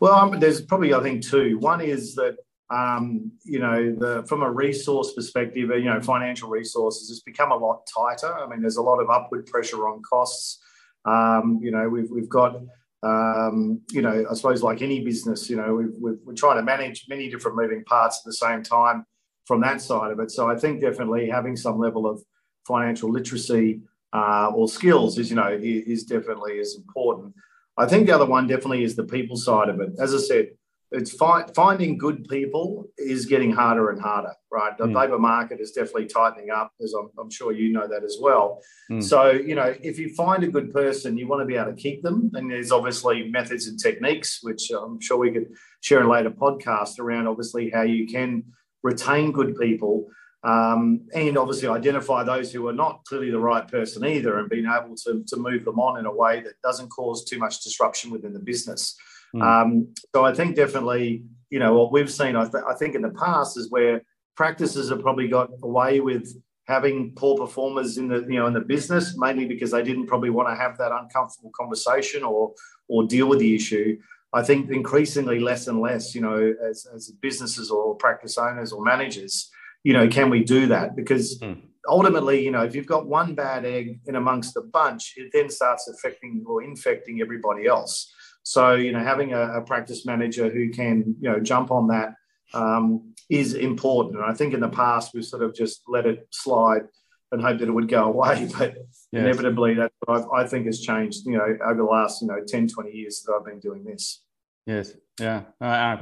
Well, 0.00 0.14
um, 0.14 0.40
there's 0.40 0.60
probably, 0.60 0.94
I 0.94 1.02
think, 1.02 1.26
two. 1.26 1.58
One 1.58 1.80
is 1.80 2.14
that, 2.14 2.36
um, 2.70 3.32
you 3.44 3.58
know, 3.58 3.94
the, 3.94 4.24
from 4.28 4.42
a 4.42 4.50
resource 4.50 5.12
perspective, 5.14 5.70
you 5.70 5.84
know, 5.84 6.00
financial 6.00 6.48
resources 6.48 7.08
has 7.08 7.20
become 7.20 7.50
a 7.50 7.56
lot 7.56 7.86
tighter. 7.86 8.32
I 8.32 8.46
mean, 8.46 8.60
there's 8.60 8.76
a 8.76 8.82
lot 8.82 9.00
of 9.00 9.10
upward 9.10 9.46
pressure 9.46 9.88
on 9.88 10.02
costs. 10.02 10.60
Um, 11.04 11.58
you 11.62 11.70
know, 11.70 11.88
we've, 11.88 12.10
we've 12.10 12.28
got, 12.28 12.56
um, 13.02 13.80
you 13.90 14.02
know, 14.02 14.26
I 14.30 14.34
suppose 14.34 14.62
like 14.62 14.82
any 14.82 15.04
business, 15.04 15.48
you 15.48 15.56
know, 15.56 15.88
we 15.98 16.10
are 16.12 16.34
trying 16.34 16.56
to 16.56 16.62
manage 16.62 17.06
many 17.08 17.30
different 17.30 17.56
moving 17.56 17.84
parts 17.84 18.20
at 18.20 18.24
the 18.24 18.34
same 18.34 18.62
time 18.62 19.04
from 19.46 19.60
that 19.62 19.80
side 19.80 20.10
of 20.12 20.20
it. 20.20 20.30
So 20.30 20.50
I 20.50 20.56
think 20.56 20.80
definitely 20.80 21.30
having 21.30 21.56
some 21.56 21.78
level 21.78 22.06
of 22.06 22.22
financial 22.66 23.10
literacy 23.10 23.80
uh, 24.12 24.50
or 24.54 24.68
skills 24.68 25.18
is, 25.18 25.30
you 25.30 25.36
know, 25.36 25.56
is 25.60 26.04
definitely 26.04 26.58
as 26.60 26.74
important. 26.76 27.34
I 27.78 27.86
think 27.86 28.06
the 28.06 28.14
other 28.14 28.26
one 28.26 28.46
definitely 28.46 28.82
is 28.82 28.96
the 28.96 29.04
people 29.04 29.36
side 29.36 29.68
of 29.68 29.80
it. 29.80 29.90
As 30.00 30.14
I 30.14 30.18
said, 30.18 30.48
it's 30.90 31.12
fi- 31.12 31.46
finding 31.54 31.98
good 31.98 32.26
people 32.28 32.86
is 32.96 33.26
getting 33.26 33.52
harder 33.52 33.90
and 33.90 34.00
harder, 34.00 34.32
right? 34.50 34.76
The 34.78 34.86
mm. 34.86 34.96
labour 34.96 35.18
market 35.18 35.60
is 35.60 35.72
definitely 35.72 36.06
tightening 36.06 36.50
up, 36.50 36.72
as 36.82 36.94
I'm, 36.94 37.10
I'm 37.18 37.30
sure 37.30 37.52
you 37.52 37.72
know 37.72 37.86
that 37.86 38.04
as 38.04 38.16
well. 38.20 38.62
Mm. 38.90 39.02
So, 39.02 39.30
you 39.30 39.54
know, 39.54 39.74
if 39.82 39.98
you 39.98 40.14
find 40.14 40.42
a 40.44 40.48
good 40.48 40.72
person, 40.72 41.18
you 41.18 41.28
want 41.28 41.42
to 41.42 41.46
be 41.46 41.56
able 41.56 41.72
to 41.72 41.76
keep 41.76 42.02
them. 42.02 42.30
And 42.34 42.50
there's 42.50 42.72
obviously 42.72 43.30
methods 43.30 43.66
and 43.66 43.78
techniques, 43.78 44.40
which 44.42 44.70
I'm 44.70 44.98
sure 45.00 45.18
we 45.18 45.30
could 45.30 45.48
share 45.82 46.00
in 46.00 46.08
later 46.08 46.30
podcast 46.30 46.98
around 46.98 47.26
obviously 47.26 47.70
how 47.70 47.82
you 47.82 48.06
can 48.06 48.44
retain 48.82 49.32
good 49.32 49.56
people 49.56 50.06
um, 50.44 51.08
and 51.14 51.36
obviously 51.36 51.68
identify 51.68 52.22
those 52.22 52.52
who 52.52 52.66
are 52.68 52.72
not 52.72 53.04
clearly 53.04 53.30
the 53.30 53.40
right 53.40 53.66
person 53.66 54.04
either 54.04 54.38
and 54.38 54.48
being 54.48 54.66
able 54.66 54.94
to, 55.04 55.24
to 55.26 55.36
move 55.36 55.64
them 55.64 55.80
on 55.80 55.98
in 55.98 56.06
a 56.06 56.14
way 56.14 56.40
that 56.40 56.60
doesn't 56.62 56.88
cause 56.88 57.24
too 57.24 57.38
much 57.38 57.62
disruption 57.62 58.10
within 58.10 58.32
the 58.32 58.38
business. 58.38 58.96
Mm. 59.34 59.42
Um, 59.42 59.94
so 60.14 60.24
I 60.24 60.32
think 60.32 60.54
definitely, 60.54 61.24
you 61.50 61.58
know, 61.58 61.76
what 61.76 61.92
we've 61.92 62.10
seen, 62.10 62.36
I, 62.36 62.44
th- 62.44 62.64
I 62.68 62.74
think 62.74 62.94
in 62.94 63.02
the 63.02 63.10
past 63.10 63.58
is 63.58 63.70
where 63.70 64.02
practices 64.36 64.90
have 64.90 65.02
probably 65.02 65.26
got 65.26 65.50
away 65.62 65.98
with 66.00 66.32
having 66.68 67.12
poor 67.16 67.36
performers 67.36 67.96
in 67.98 68.08
the 68.08 68.20
you 68.28 68.38
know 68.38 68.46
in 68.46 68.52
the 68.52 68.60
business 68.60 69.16
mainly 69.16 69.46
because 69.46 69.70
they 69.70 69.82
didn't 69.82 70.06
probably 70.06 70.30
want 70.30 70.48
to 70.48 70.54
have 70.54 70.76
that 70.78 70.92
uncomfortable 70.92 71.50
conversation 71.58 72.22
or 72.22 72.52
or 72.88 73.06
deal 73.06 73.26
with 73.26 73.38
the 73.38 73.54
issue 73.54 73.98
i 74.34 74.42
think 74.42 74.70
increasingly 74.70 75.40
less 75.40 75.66
and 75.66 75.80
less 75.80 76.14
you 76.14 76.20
know 76.20 76.54
as, 76.68 76.86
as 76.94 77.10
businesses 77.22 77.70
or 77.70 77.96
practice 77.96 78.36
owners 78.36 78.70
or 78.70 78.84
managers 78.84 79.50
you 79.84 79.92
know, 79.92 80.08
can 80.08 80.30
we 80.30 80.44
do 80.44 80.66
that? 80.66 80.96
Because 80.96 81.38
mm. 81.38 81.60
ultimately, 81.88 82.44
you 82.44 82.50
know, 82.50 82.62
if 82.62 82.74
you've 82.74 82.86
got 82.86 83.06
one 83.06 83.34
bad 83.34 83.64
egg 83.64 84.00
in 84.06 84.16
amongst 84.16 84.56
a 84.56 84.62
bunch, 84.62 85.14
it 85.16 85.30
then 85.32 85.50
starts 85.50 85.88
affecting 85.88 86.44
or 86.46 86.62
infecting 86.62 87.20
everybody 87.20 87.66
else. 87.66 88.12
So, 88.42 88.74
you 88.74 88.92
know, 88.92 89.00
having 89.00 89.34
a, 89.34 89.58
a 89.58 89.62
practice 89.62 90.06
manager 90.06 90.50
who 90.50 90.70
can, 90.70 91.16
you 91.20 91.30
know, 91.30 91.40
jump 91.40 91.70
on 91.70 91.88
that 91.88 92.14
um, 92.54 93.14
is 93.28 93.54
important. 93.54 94.16
And 94.16 94.24
I 94.24 94.34
think 94.34 94.54
in 94.54 94.60
the 94.60 94.68
past 94.68 95.12
we've 95.14 95.24
sort 95.24 95.42
of 95.42 95.54
just 95.54 95.82
let 95.86 96.06
it 96.06 96.26
slide 96.30 96.82
and 97.30 97.42
hope 97.42 97.58
that 97.58 97.68
it 97.68 97.72
would 97.72 97.88
go 97.88 98.04
away. 98.04 98.48
But 98.58 98.74
yes. 99.12 99.22
inevitably, 99.22 99.74
that 99.74 99.92
I, 100.08 100.22
I 100.34 100.46
think 100.46 100.66
has 100.66 100.80
changed. 100.80 101.26
You 101.26 101.38
know, 101.38 101.56
over 101.64 101.76
the 101.76 101.84
last 101.84 102.22
you 102.22 102.28
know 102.28 102.40
10, 102.46 102.68
20 102.68 102.90
years 102.90 103.22
that 103.26 103.32
I've 103.32 103.44
been 103.44 103.60
doing 103.60 103.84
this. 103.84 104.22
Yes. 104.66 104.92
Yeah. 105.18 105.44
Uh, 105.60 105.96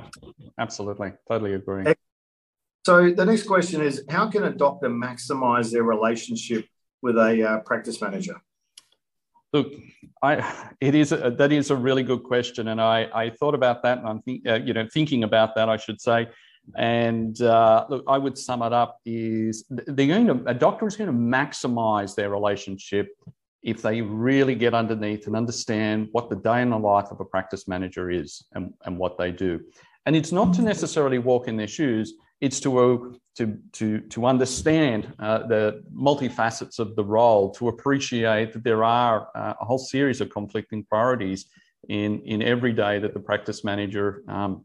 absolutely. 0.58 1.12
Totally 1.28 1.54
agree. 1.54 1.94
So 2.86 3.10
the 3.10 3.24
next 3.24 3.48
question 3.48 3.80
is, 3.82 4.04
how 4.08 4.30
can 4.30 4.44
a 4.44 4.52
doctor 4.52 4.88
maximize 4.88 5.72
their 5.72 5.82
relationship 5.82 6.68
with 7.02 7.16
a 7.18 7.42
uh, 7.42 7.58
practice 7.62 8.00
manager? 8.00 8.40
Look, 9.52 9.72
I, 10.22 10.70
it 10.80 10.94
is 10.94 11.10
a, 11.10 11.32
that 11.36 11.50
is 11.50 11.72
a 11.72 11.74
really 11.74 12.04
good 12.04 12.22
question, 12.22 12.68
and 12.68 12.80
I, 12.80 13.08
I 13.12 13.30
thought 13.30 13.56
about 13.56 13.82
that, 13.82 13.98
and 13.98 14.06
I'm 14.06 14.22
think, 14.22 14.46
uh, 14.46 14.60
you 14.66 14.72
know 14.72 14.86
thinking 14.86 15.24
about 15.24 15.56
that, 15.56 15.68
I 15.68 15.78
should 15.78 16.00
say. 16.00 16.28
And 16.76 17.42
uh, 17.42 17.86
look, 17.88 18.04
I 18.06 18.18
would 18.18 18.38
sum 18.38 18.62
it 18.62 18.72
up: 18.72 19.00
is 19.04 19.64
they're 19.68 20.06
going 20.06 20.28
to 20.28 20.44
a 20.46 20.54
doctor 20.54 20.86
is 20.86 20.94
going 20.94 21.10
to 21.10 21.20
maximize 21.38 22.14
their 22.14 22.30
relationship 22.30 23.08
if 23.64 23.82
they 23.82 24.00
really 24.00 24.54
get 24.54 24.74
underneath 24.74 25.26
and 25.26 25.34
understand 25.34 26.06
what 26.12 26.30
the 26.30 26.36
day 26.36 26.62
in 26.62 26.70
the 26.70 26.78
life 26.78 27.08
of 27.10 27.18
a 27.18 27.24
practice 27.24 27.66
manager 27.66 28.12
is 28.12 28.44
and, 28.52 28.74
and 28.84 28.96
what 28.96 29.18
they 29.18 29.32
do. 29.32 29.58
And 30.04 30.14
it's 30.14 30.30
not 30.30 30.54
to 30.54 30.62
necessarily 30.62 31.18
walk 31.18 31.48
in 31.48 31.56
their 31.56 31.66
shoes, 31.66 32.14
it's 32.40 32.60
to, 32.60 32.78
uh, 32.78 32.98
to, 33.36 33.58
to, 33.72 34.00
to 34.00 34.26
understand 34.26 35.12
uh, 35.18 35.46
the 35.46 35.82
multifacets 35.94 36.78
of 36.78 36.94
the 36.96 37.04
role, 37.04 37.50
to 37.52 37.68
appreciate 37.68 38.52
that 38.52 38.64
there 38.64 38.84
are 38.84 39.28
uh, 39.34 39.54
a 39.60 39.64
whole 39.64 39.78
series 39.78 40.20
of 40.20 40.30
conflicting 40.30 40.84
priorities 40.84 41.46
in, 41.88 42.20
in 42.22 42.42
every 42.42 42.72
day 42.72 42.98
that 42.98 43.14
the 43.14 43.20
practice 43.20 43.64
manager 43.64 44.22
um, 44.28 44.64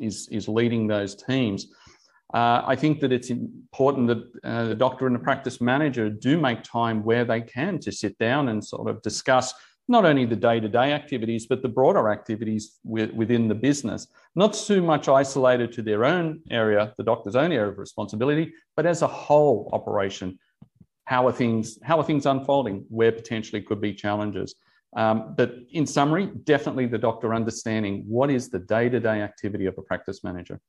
is, 0.00 0.28
is 0.28 0.48
leading 0.48 0.86
those 0.86 1.14
teams. 1.14 1.66
Uh, 2.32 2.62
I 2.64 2.76
think 2.76 3.00
that 3.00 3.10
it's 3.10 3.30
important 3.30 4.06
that 4.06 4.22
uh, 4.44 4.66
the 4.66 4.74
doctor 4.74 5.06
and 5.06 5.14
the 5.16 5.20
practice 5.20 5.60
manager 5.60 6.08
do 6.08 6.40
make 6.40 6.62
time 6.62 7.02
where 7.02 7.24
they 7.24 7.40
can 7.40 7.80
to 7.80 7.90
sit 7.90 8.16
down 8.18 8.48
and 8.48 8.64
sort 8.64 8.88
of 8.88 9.02
discuss 9.02 9.52
not 9.90 10.04
only 10.04 10.24
the 10.24 10.36
day 10.36 10.60
to 10.60 10.68
day 10.68 10.92
activities, 10.92 11.46
but 11.46 11.62
the 11.62 11.68
broader 11.68 12.10
activities 12.10 12.78
within 12.84 13.48
the 13.48 13.54
business, 13.54 14.06
not 14.36 14.54
too 14.54 14.80
much 14.80 15.08
isolated 15.08 15.72
to 15.72 15.82
their 15.82 16.04
own 16.04 16.40
area, 16.50 16.94
the 16.96 17.02
doctor's 17.02 17.34
own 17.34 17.50
area 17.50 17.72
of 17.72 17.78
responsibility, 17.78 18.52
but 18.76 18.86
as 18.86 19.02
a 19.02 19.06
whole 19.06 19.68
operation. 19.72 20.38
How 21.06 21.26
are 21.26 21.32
things, 21.32 21.76
how 21.82 21.98
are 21.98 22.04
things 22.04 22.24
unfolding? 22.24 22.86
Where 22.88 23.10
potentially 23.10 23.62
could 23.62 23.80
be 23.80 23.92
challenges? 23.92 24.54
Um, 24.96 25.34
but 25.36 25.56
in 25.72 25.84
summary, 25.86 26.30
definitely 26.44 26.86
the 26.86 26.98
doctor 26.98 27.34
understanding 27.34 28.04
what 28.06 28.30
is 28.30 28.48
the 28.48 28.60
day 28.60 28.88
to 28.88 29.00
day 29.00 29.22
activity 29.22 29.66
of 29.66 29.76
a 29.76 29.82
practice 29.82 30.22
manager. 30.22 30.60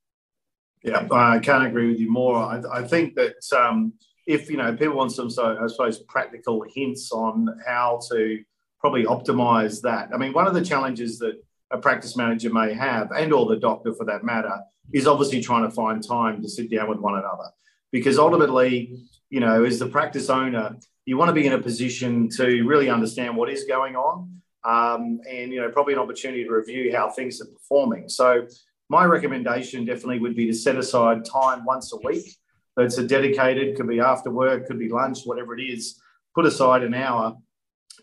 Yeah, 0.84 1.08
I 1.12 1.38
can't 1.38 1.68
agree 1.68 1.90
with 1.90 2.00
you 2.00 2.12
more. 2.12 2.38
I, 2.38 2.60
I 2.74 2.88
think 2.88 3.14
that 3.16 3.36
um, 3.56 3.94
if 4.26 4.50
you 4.50 4.58
know 4.58 4.76
people 4.76 4.96
want 4.96 5.12
some, 5.12 5.30
so 5.30 5.58
I 5.62 5.68
suppose, 5.68 6.00
practical 6.00 6.66
hints 6.74 7.12
on 7.12 7.48
how 7.68 8.00
to 8.12 8.44
probably 8.82 9.06
optimize 9.06 9.82
that. 9.82 10.10
I 10.14 10.18
mean, 10.18 10.34
one 10.34 10.48
of 10.48 10.54
the 10.54 10.64
challenges 10.64 11.20
that 11.20 11.36
a 11.72 11.78
practice 11.78 12.18
manager 12.18 12.52
may 12.52 12.74
have, 12.74 13.12
and 13.12 13.32
or 13.32 13.46
the 13.46 13.56
doctor 13.56 13.94
for 13.94 14.06
that 14.06 14.24
matter, 14.24 14.60
is 14.92 15.08
obviously 15.08 15.42
trying 15.42 15.64
to 15.64 15.72
find 15.72 16.06
time 16.06 16.42
to 16.42 16.50
sit 16.50 16.70
down 16.70 16.90
with 16.90 17.00
one 17.00 17.14
another. 17.14 17.50
Because 17.92 18.18
ultimately, 18.18 18.98
you 19.30 19.40
know, 19.40 19.64
as 19.64 19.80
the 19.80 19.88
practice 19.88 20.30
owner, 20.30 20.76
you 21.06 21.18
want 21.18 21.30
to 21.30 21.34
be 21.34 21.48
in 21.48 21.54
a 21.54 21.62
position 21.62 22.28
to 22.30 22.64
really 22.64 22.90
understand 22.90 23.38
what 23.38 23.50
is 23.50 23.64
going 23.66 23.96
on, 23.96 24.42
um, 24.66 25.20
and 25.30 25.52
you 25.52 25.62
know, 25.62 25.70
probably 25.70 25.94
an 25.94 26.00
opportunity 26.00 26.44
to 26.44 26.52
review 26.52 26.96
how 26.96 27.10
things 27.10 27.42
are 27.42 27.46
performing. 27.46 28.10
So 28.10 28.48
my 28.90 29.06
recommendation 29.06 29.86
definitely 29.86 30.20
would 30.20 30.36
be 30.36 30.48
to 30.48 30.54
set 30.54 30.76
aside 30.76 31.24
time 31.24 31.64
once 31.64 31.94
a 31.94 31.98
week 32.06 32.36
that's 32.76 32.98
a 32.98 33.08
dedicated, 33.08 33.76
could 33.76 33.88
be 33.88 34.00
after 34.00 34.32
work, 34.32 34.68
could 34.68 34.80
be 34.80 34.90
lunch, 34.90 35.24
whatever 35.26 35.58
it 35.58 35.64
is. 35.64 36.02
Put 36.34 36.46
aside 36.46 36.84
an 36.84 36.94
hour. 36.94 37.36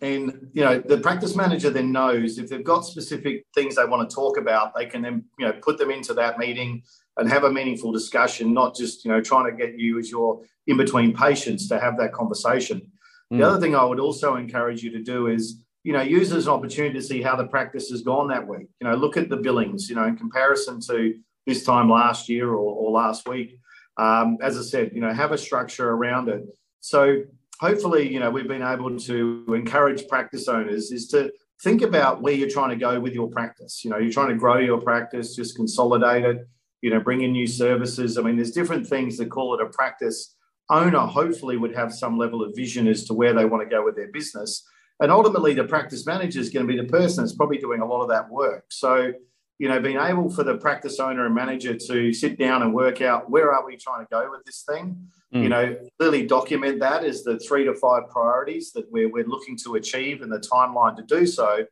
And 0.00 0.50
you 0.52 0.64
know, 0.64 0.78
the 0.78 0.98
practice 0.98 1.34
manager 1.34 1.70
then 1.70 1.92
knows 1.92 2.38
if 2.38 2.48
they've 2.48 2.64
got 2.64 2.84
specific 2.84 3.44
things 3.54 3.76
they 3.76 3.84
want 3.84 4.08
to 4.08 4.14
talk 4.14 4.38
about, 4.38 4.74
they 4.76 4.86
can 4.86 5.02
then 5.02 5.24
you 5.38 5.46
know 5.46 5.52
put 5.62 5.78
them 5.78 5.90
into 5.90 6.14
that 6.14 6.38
meeting 6.38 6.82
and 7.16 7.28
have 7.28 7.44
a 7.44 7.50
meaningful 7.50 7.92
discussion, 7.92 8.54
not 8.54 8.76
just 8.76 9.04
you 9.04 9.10
know 9.10 9.20
trying 9.20 9.50
to 9.50 9.56
get 9.56 9.78
you 9.78 9.98
as 9.98 10.10
your 10.10 10.42
in 10.66 10.76
between 10.76 11.14
patients 11.14 11.68
to 11.68 11.78
have 11.78 11.96
that 11.98 12.12
conversation. 12.12 12.90
Mm. 13.32 13.38
The 13.38 13.46
other 13.46 13.60
thing 13.60 13.74
I 13.74 13.84
would 13.84 14.00
also 14.00 14.36
encourage 14.36 14.82
you 14.82 14.90
to 14.92 15.02
do 15.02 15.26
is 15.26 15.64
you 15.84 15.92
know, 15.92 16.02
use 16.02 16.32
as 16.32 16.46
an 16.46 16.52
opportunity 16.52 16.92
to 16.94 17.02
see 17.02 17.22
how 17.22 17.36
the 17.36 17.46
practice 17.46 17.88
has 17.88 18.02
gone 18.02 18.28
that 18.28 18.46
week. 18.46 18.68
You 18.80 18.88
know, 18.88 18.94
look 18.94 19.16
at 19.16 19.28
the 19.28 19.36
billings, 19.38 19.88
you 19.88 19.96
know, 19.96 20.04
in 20.04 20.16
comparison 20.16 20.80
to 20.82 21.14
this 21.46 21.64
time 21.64 21.88
last 21.88 22.28
year 22.28 22.50
or, 22.50 22.74
or 22.74 22.90
last 22.90 23.26
week. 23.26 23.58
Um, 23.96 24.36
as 24.42 24.58
I 24.58 24.62
said, 24.62 24.90
you 24.92 25.00
know, 25.00 25.12
have 25.12 25.32
a 25.32 25.38
structure 25.38 25.88
around 25.88 26.28
it. 26.28 26.44
So 26.80 27.22
hopefully, 27.60 28.12
you 28.12 28.20
know, 28.20 28.30
we've 28.30 28.48
been 28.48 28.62
able 28.62 28.96
to 28.98 29.44
encourage 29.48 30.06
practice 30.08 30.48
owners 30.48 30.90
is 30.90 31.08
to 31.08 31.32
think 31.62 31.82
about 31.82 32.22
where 32.22 32.34
you're 32.34 32.48
trying 32.48 32.70
to 32.70 32.76
go 32.76 33.00
with 33.00 33.14
your 33.14 33.28
practice. 33.28 33.84
You 33.84 33.90
know, 33.90 33.98
you're 33.98 34.12
trying 34.12 34.28
to 34.28 34.36
grow 34.36 34.58
your 34.58 34.80
practice, 34.80 35.34
just 35.34 35.56
consolidate 35.56 36.24
it, 36.24 36.48
you 36.82 36.90
know, 36.90 37.00
bring 37.00 37.22
in 37.22 37.32
new 37.32 37.46
services. 37.46 38.16
I 38.18 38.22
mean, 38.22 38.36
there's 38.36 38.52
different 38.52 38.86
things 38.86 39.16
that 39.18 39.30
call 39.30 39.54
it 39.54 39.62
a 39.62 39.66
practice 39.66 40.36
owner 40.70 41.00
hopefully 41.00 41.56
would 41.56 41.74
have 41.74 41.92
some 41.94 42.18
level 42.18 42.42
of 42.42 42.54
vision 42.54 42.86
as 42.86 43.04
to 43.04 43.14
where 43.14 43.32
they 43.32 43.46
want 43.46 43.62
to 43.62 43.74
go 43.74 43.84
with 43.84 43.96
their 43.96 44.12
business 44.12 44.64
and 45.00 45.12
ultimately, 45.12 45.54
the 45.54 45.64
practice 45.64 46.04
manager 46.06 46.40
is 46.40 46.50
going 46.50 46.66
to 46.66 46.72
be 46.72 46.80
the 46.80 46.88
person 46.88 47.22
that's 47.22 47.36
probably 47.36 47.58
doing 47.58 47.80
a 47.80 47.86
lot 47.86 48.02
of 48.02 48.08
that 48.08 48.28
work. 48.30 48.64
So, 48.70 49.12
you 49.58 49.68
know, 49.68 49.80
being 49.80 49.98
able 49.98 50.30
for 50.30 50.44
the 50.44 50.56
practice 50.56 51.00
owner 51.00 51.26
and 51.26 51.34
manager 51.34 51.74
to 51.74 52.12
sit 52.12 52.38
down 52.38 52.62
and 52.62 52.72
work 52.72 53.00
out 53.00 53.28
where 53.30 53.52
are 53.52 53.66
we 53.66 53.76
trying 53.76 54.04
to 54.04 54.08
go 54.10 54.30
with 54.30 54.44
this 54.44 54.64
thing, 54.68 55.08
mm. 55.34 55.42
you 55.42 55.48
know, 55.48 55.76
clearly 55.98 56.26
document 56.26 56.80
that 56.80 57.04
as 57.04 57.24
the 57.24 57.38
three 57.38 57.64
to 57.64 57.74
five 57.74 58.08
priorities 58.08 58.72
that 58.72 58.90
we're, 58.90 59.10
we're 59.10 59.26
looking 59.26 59.56
to 59.64 59.74
achieve 59.74 60.22
and 60.22 60.32
the 60.32 60.38
timeline 60.38 60.96
to 60.96 61.02
do 61.02 61.26
so. 61.26 61.64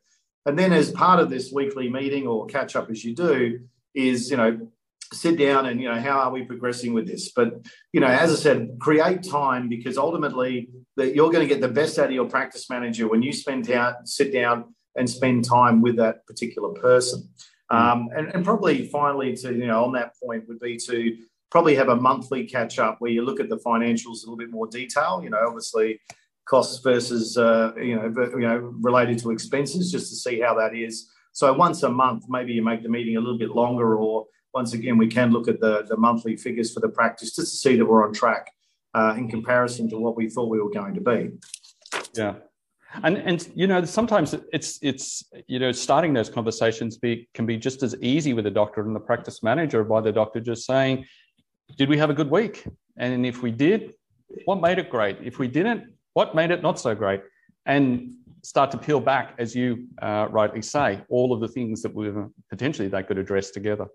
And 0.45 0.57
then, 0.57 0.71
as 0.71 0.91
part 0.91 1.19
of 1.19 1.29
this 1.29 1.51
weekly 1.51 1.89
meeting 1.89 2.25
or 2.25 2.45
catch 2.45 2.75
up 2.75 2.89
as 2.89 3.03
you 3.03 3.13
do, 3.13 3.59
is, 3.93 4.31
you 4.31 4.37
know, 4.37 4.69
sit 5.13 5.37
down 5.37 5.65
and 5.65 5.81
you 5.81 5.89
know 5.89 5.99
how 5.99 6.19
are 6.19 6.31
we 6.31 6.43
progressing 6.43 6.93
with 6.93 7.07
this 7.07 7.31
but 7.31 7.53
you 7.93 8.01
know 8.01 8.07
as 8.07 8.29
i 8.29 8.35
said 8.35 8.71
create 8.77 9.23
time 9.23 9.69
because 9.69 9.97
ultimately 9.97 10.67
that 10.97 11.15
you're 11.15 11.31
going 11.31 11.47
to 11.47 11.53
get 11.53 11.61
the 11.61 11.67
best 11.69 11.97
out 11.97 12.07
of 12.07 12.11
your 12.11 12.27
practice 12.27 12.69
manager 12.69 13.07
when 13.07 13.23
you 13.23 13.31
spend 13.31 13.65
down 13.65 13.93
sit 14.05 14.33
down 14.33 14.65
and 14.97 15.09
spend 15.09 15.45
time 15.45 15.81
with 15.81 15.95
that 15.95 16.25
particular 16.25 16.69
person. 16.69 17.29
Um, 17.69 18.09
and, 18.15 18.27
and 18.29 18.45
probably 18.45 18.87
finally 18.87 19.35
to 19.35 19.53
you 19.53 19.67
know 19.67 19.83
on 19.83 19.93
that 19.93 20.13
point 20.21 20.47
would 20.47 20.59
be 20.59 20.77
to 20.77 21.17
probably 21.49 21.75
have 21.75 21.89
a 21.89 21.95
monthly 21.95 22.45
catch 22.45 22.79
up 22.79 22.97
where 22.99 23.11
you 23.11 23.23
look 23.23 23.39
at 23.39 23.49
the 23.49 23.57
financials 23.57 24.23
a 24.23 24.25
little 24.25 24.37
bit 24.37 24.51
more 24.51 24.67
detail 24.67 25.21
you 25.23 25.29
know 25.29 25.39
obviously 25.45 25.99
costs 26.47 26.81
versus 26.81 27.37
uh, 27.37 27.73
you 27.75 27.95
know 27.95 28.13
you 28.31 28.47
know 28.47 28.57
related 28.81 29.19
to 29.19 29.31
expenses 29.31 29.91
just 29.91 30.09
to 30.09 30.15
see 30.15 30.39
how 30.39 30.53
that 30.53 30.75
is 30.75 31.09
so 31.33 31.51
once 31.53 31.83
a 31.83 31.89
month 31.89 32.23
maybe 32.29 32.53
you 32.53 32.63
make 32.63 32.83
the 32.83 32.89
meeting 32.89 33.17
a 33.17 33.19
little 33.19 33.37
bit 33.37 33.49
longer 33.49 33.97
or 33.97 34.25
once 34.57 34.73
again, 34.73 34.97
we 34.97 35.07
can 35.07 35.29
look 35.31 35.47
at 35.47 35.59
the, 35.59 35.83
the 35.87 35.95
monthly 35.97 36.35
figures 36.35 36.73
for 36.73 36.79
the 36.79 36.89
practice 36.89 37.35
just 37.35 37.51
to 37.51 37.57
see 37.57 37.75
that 37.75 37.85
we're 37.85 38.03
on 38.03 38.11
track 38.11 38.49
uh, 38.95 39.13
in 39.15 39.29
comparison 39.29 39.87
to 39.87 39.99
what 39.99 40.15
we 40.15 40.27
thought 40.27 40.49
we 40.49 40.59
were 40.59 40.71
going 40.71 40.95
to 40.95 41.01
be. 41.01 41.29
Yeah. 42.15 42.35
And, 43.03 43.17
and 43.17 43.47
you 43.53 43.67
know 43.67 43.83
sometimes 43.83 44.33
it's 44.53 44.79
it's 44.81 45.23
you 45.47 45.59
know 45.59 45.71
starting 45.71 46.13
those 46.13 46.29
conversations 46.29 46.97
be, 46.97 47.27
can 47.33 47.45
be 47.45 47.57
just 47.57 47.83
as 47.83 47.95
easy 48.01 48.33
with 48.33 48.45
the 48.45 48.51
doctor 48.51 48.81
and 48.81 48.95
the 48.95 48.99
practice 48.99 49.43
manager 49.43 49.83
by 49.83 50.01
the 50.01 50.11
doctor 50.11 50.39
just 50.39 50.65
saying 50.65 51.05
did 51.77 51.89
we 51.89 51.97
have 51.97 52.09
a 52.09 52.13
good 52.13 52.31
week? 52.31 52.65
And 52.97 53.25
if 53.25 53.41
we 53.41 53.51
did 53.51 53.93
what 54.45 54.61
made 54.61 54.79
it 54.79 54.89
great? 54.89 55.17
If 55.21 55.37
we 55.37 55.47
didn't 55.47 55.93
what 56.13 56.33
made 56.33 56.51
it 56.51 56.61
not 56.61 56.79
so 56.79 56.95
great? 56.95 57.21
And 57.65 58.13
start 58.43 58.71
to 58.71 58.77
peel 58.77 59.01
back 59.01 59.35
as 59.37 59.53
you 59.53 59.87
uh, 60.01 60.27
rightly 60.31 60.61
say 60.61 61.01
all 61.09 61.33
of 61.33 61.41
the 61.41 61.47
things 61.47 61.81
that 61.81 61.93
we 61.93 62.09
potentially 62.49 62.87
they 62.87 63.03
could 63.03 63.17
address 63.17 63.51
together. 63.51 63.87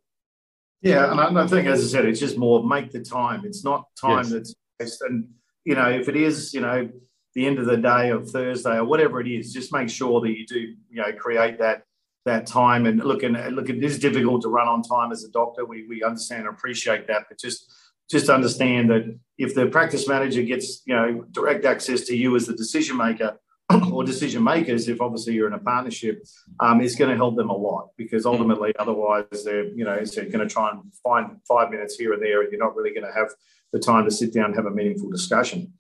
Yeah, 0.83 1.11
and 1.11 1.39
I 1.39 1.47
think, 1.47 1.69
as 1.69 1.81
I 1.81 1.87
said, 1.87 2.07
it's 2.07 2.19
just 2.19 2.37
more 2.37 2.67
make 2.67 2.91
the 2.91 3.01
time. 3.01 3.43
It's 3.45 3.65
not 3.65 3.85
time 3.99 4.27
yes. 4.29 4.55
that's 4.79 5.01
and 5.03 5.29
you 5.65 5.77
know 5.77 5.89
if 5.89 6.09
it 6.09 6.17
is, 6.17 6.53
you 6.53 6.61
know, 6.61 6.89
the 7.35 7.47
end 7.47 7.59
of 7.59 7.67
the 7.67 7.77
day 7.77 8.11
of 8.11 8.31
Thursday 8.31 8.77
or 8.77 8.85
whatever 8.85 9.21
it 9.21 9.29
is, 9.29 9.53
just 9.53 9.73
make 9.73 9.89
sure 9.89 10.21
that 10.21 10.31
you 10.31 10.47
do, 10.47 10.59
you 10.59 11.03
know, 11.03 11.13
create 11.13 11.59
that 11.59 11.85
that 12.25 12.47
time. 12.47 12.87
And 12.87 13.03
look, 13.03 13.23
and 13.23 13.37
look, 13.55 13.69
it 13.69 13.83
is 13.83 13.99
difficult 13.99 14.43
to 14.43 14.49
run 14.49 14.69
on 14.69 14.83
time 14.83 15.13
as 15.13 15.25
a 15.25 15.31
doctor. 15.31 15.65
We 15.65 15.87
we 15.89 16.03
understand 16.03 16.47
and 16.47 16.51
appreciate 16.51 17.07
that, 17.09 17.25
but 17.29 17.39
just 17.39 17.73
just 18.11 18.29
understand 18.29 18.91
that 18.91 19.19
if 19.39 19.55
the 19.55 19.67
practice 19.67 20.07
manager 20.07 20.43
gets, 20.43 20.83
you 20.87 20.95
know, 20.95 21.25
direct 21.31 21.65
access 21.65 22.03
to 22.03 22.17
you 22.17 22.37
as 22.37 22.47
the 22.47 22.55
decision 22.55 22.97
maker, 22.97 23.39
or 23.93 24.05
decision 24.05 24.43
makers, 24.43 24.89
if 24.89 25.01
obviously 25.01 25.35
you're 25.35 25.47
in 25.47 25.53
a 25.55 25.59
partnership, 25.59 26.25
um, 26.61 26.81
is 26.81 26.95
going 26.95 27.11
to 27.11 27.17
help 27.17 27.37
them 27.37 27.51
a 27.51 27.57
lot 27.57 27.91
because 27.97 28.27
ultimately, 28.27 28.73
otherwise, 28.79 29.25
they're 29.45 29.69
you 29.69 29.85
know 29.85 30.05
so 30.05 30.23
going 30.23 30.47
to 30.47 30.53
try 30.53 30.71
and 30.71 30.81
find 31.03 31.37
five 31.47 31.71
minutes 31.71 31.97
here 31.97 32.13
and 32.13 32.23
there, 32.23 32.43
and 32.43 32.51
you're 32.53 32.63
not 32.63 32.77
really 32.77 32.93
going 32.93 33.07
to 33.07 33.19
have 33.19 33.29
the 33.73 33.79
time 33.79 34.05
to 34.05 34.11
sit 34.11 34.35
down 34.35 34.47
and 34.47 34.57
have 34.57 34.67
a 34.67 34.71
meaningful 34.71 35.11
discussion. 35.11 35.73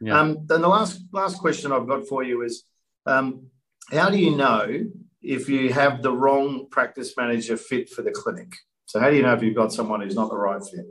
Yeah. 0.00 0.20
Um, 0.20 0.46
then 0.46 0.60
the 0.60 0.68
last 0.68 1.00
last 1.12 1.38
question 1.38 1.72
I've 1.72 1.88
got 1.88 2.06
for 2.06 2.22
you 2.22 2.42
is, 2.42 2.64
um, 3.06 3.46
how 3.90 4.10
do 4.10 4.18
you 4.18 4.36
know 4.36 4.86
if 5.22 5.48
you 5.48 5.72
have 5.72 6.02
the 6.02 6.12
wrong 6.12 6.66
practice 6.70 7.14
manager 7.16 7.56
fit 7.56 7.88
for 7.88 8.02
the 8.02 8.10
clinic? 8.10 8.52
So 8.84 9.00
how 9.00 9.10
do 9.10 9.16
you 9.16 9.22
know 9.22 9.34
if 9.34 9.42
you've 9.42 9.56
got 9.56 9.72
someone 9.72 10.00
who's 10.00 10.14
not 10.14 10.30
the 10.30 10.36
right 10.36 10.62
fit? 10.62 10.86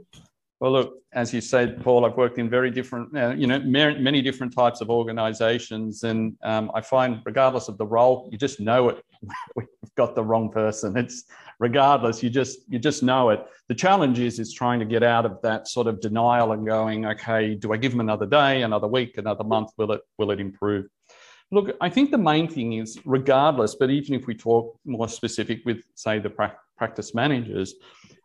Well, 0.59 0.71
look, 0.71 0.93
as 1.13 1.33
you 1.33 1.41
said, 1.41 1.83
Paul, 1.83 2.05
I've 2.05 2.15
worked 2.15 2.39
in 2.39 2.49
very 2.49 2.71
different, 2.71 3.15
uh, 3.15 3.33
you 3.37 3.45
know, 3.45 3.59
many 3.59 4.21
different 4.21 4.55
types 4.55 4.81
of 4.81 4.89
organisations, 4.89 6.03
and 6.03 6.35
um, 6.43 6.71
I 6.73 6.81
find, 6.81 7.21
regardless 7.25 7.67
of 7.67 7.77
the 7.77 7.85
role, 7.85 8.29
you 8.31 8.37
just 8.37 8.59
know 8.59 8.89
it. 8.89 9.03
We've 9.55 9.67
got 9.95 10.15
the 10.15 10.23
wrong 10.23 10.51
person. 10.51 10.97
It's 10.97 11.25
regardless, 11.59 12.21
you 12.23 12.29
just 12.29 12.59
you 12.67 12.79
just 12.79 13.03
know 13.03 13.29
it. 13.29 13.45
The 13.67 13.75
challenge 13.75 14.19
is 14.19 14.39
is 14.39 14.53
trying 14.53 14.79
to 14.79 14.85
get 14.85 15.03
out 15.03 15.25
of 15.25 15.41
that 15.43 15.67
sort 15.67 15.87
of 15.87 16.01
denial 16.01 16.51
and 16.51 16.65
going, 16.65 17.05
okay, 17.05 17.55
do 17.55 17.73
I 17.73 17.77
give 17.77 17.91
them 17.91 18.01
another 18.01 18.25
day, 18.25 18.63
another 18.63 18.87
week, 18.87 19.17
another 19.17 19.43
month? 19.43 19.71
Will 19.77 19.91
it 19.93 20.01
will 20.17 20.31
it 20.31 20.39
improve? 20.39 20.87
Look, 21.51 21.75
I 21.79 21.89
think 21.89 22.09
the 22.11 22.17
main 22.17 22.47
thing 22.47 22.73
is, 22.73 22.97
regardless, 23.05 23.75
but 23.75 23.91
even 23.91 24.15
if 24.15 24.25
we 24.25 24.33
talk 24.33 24.77
more 24.83 25.07
specific 25.07 25.61
with, 25.63 25.83
say, 25.93 26.17
the 26.17 26.29
pra- 26.29 26.57
practice 26.75 27.13
managers, 27.13 27.75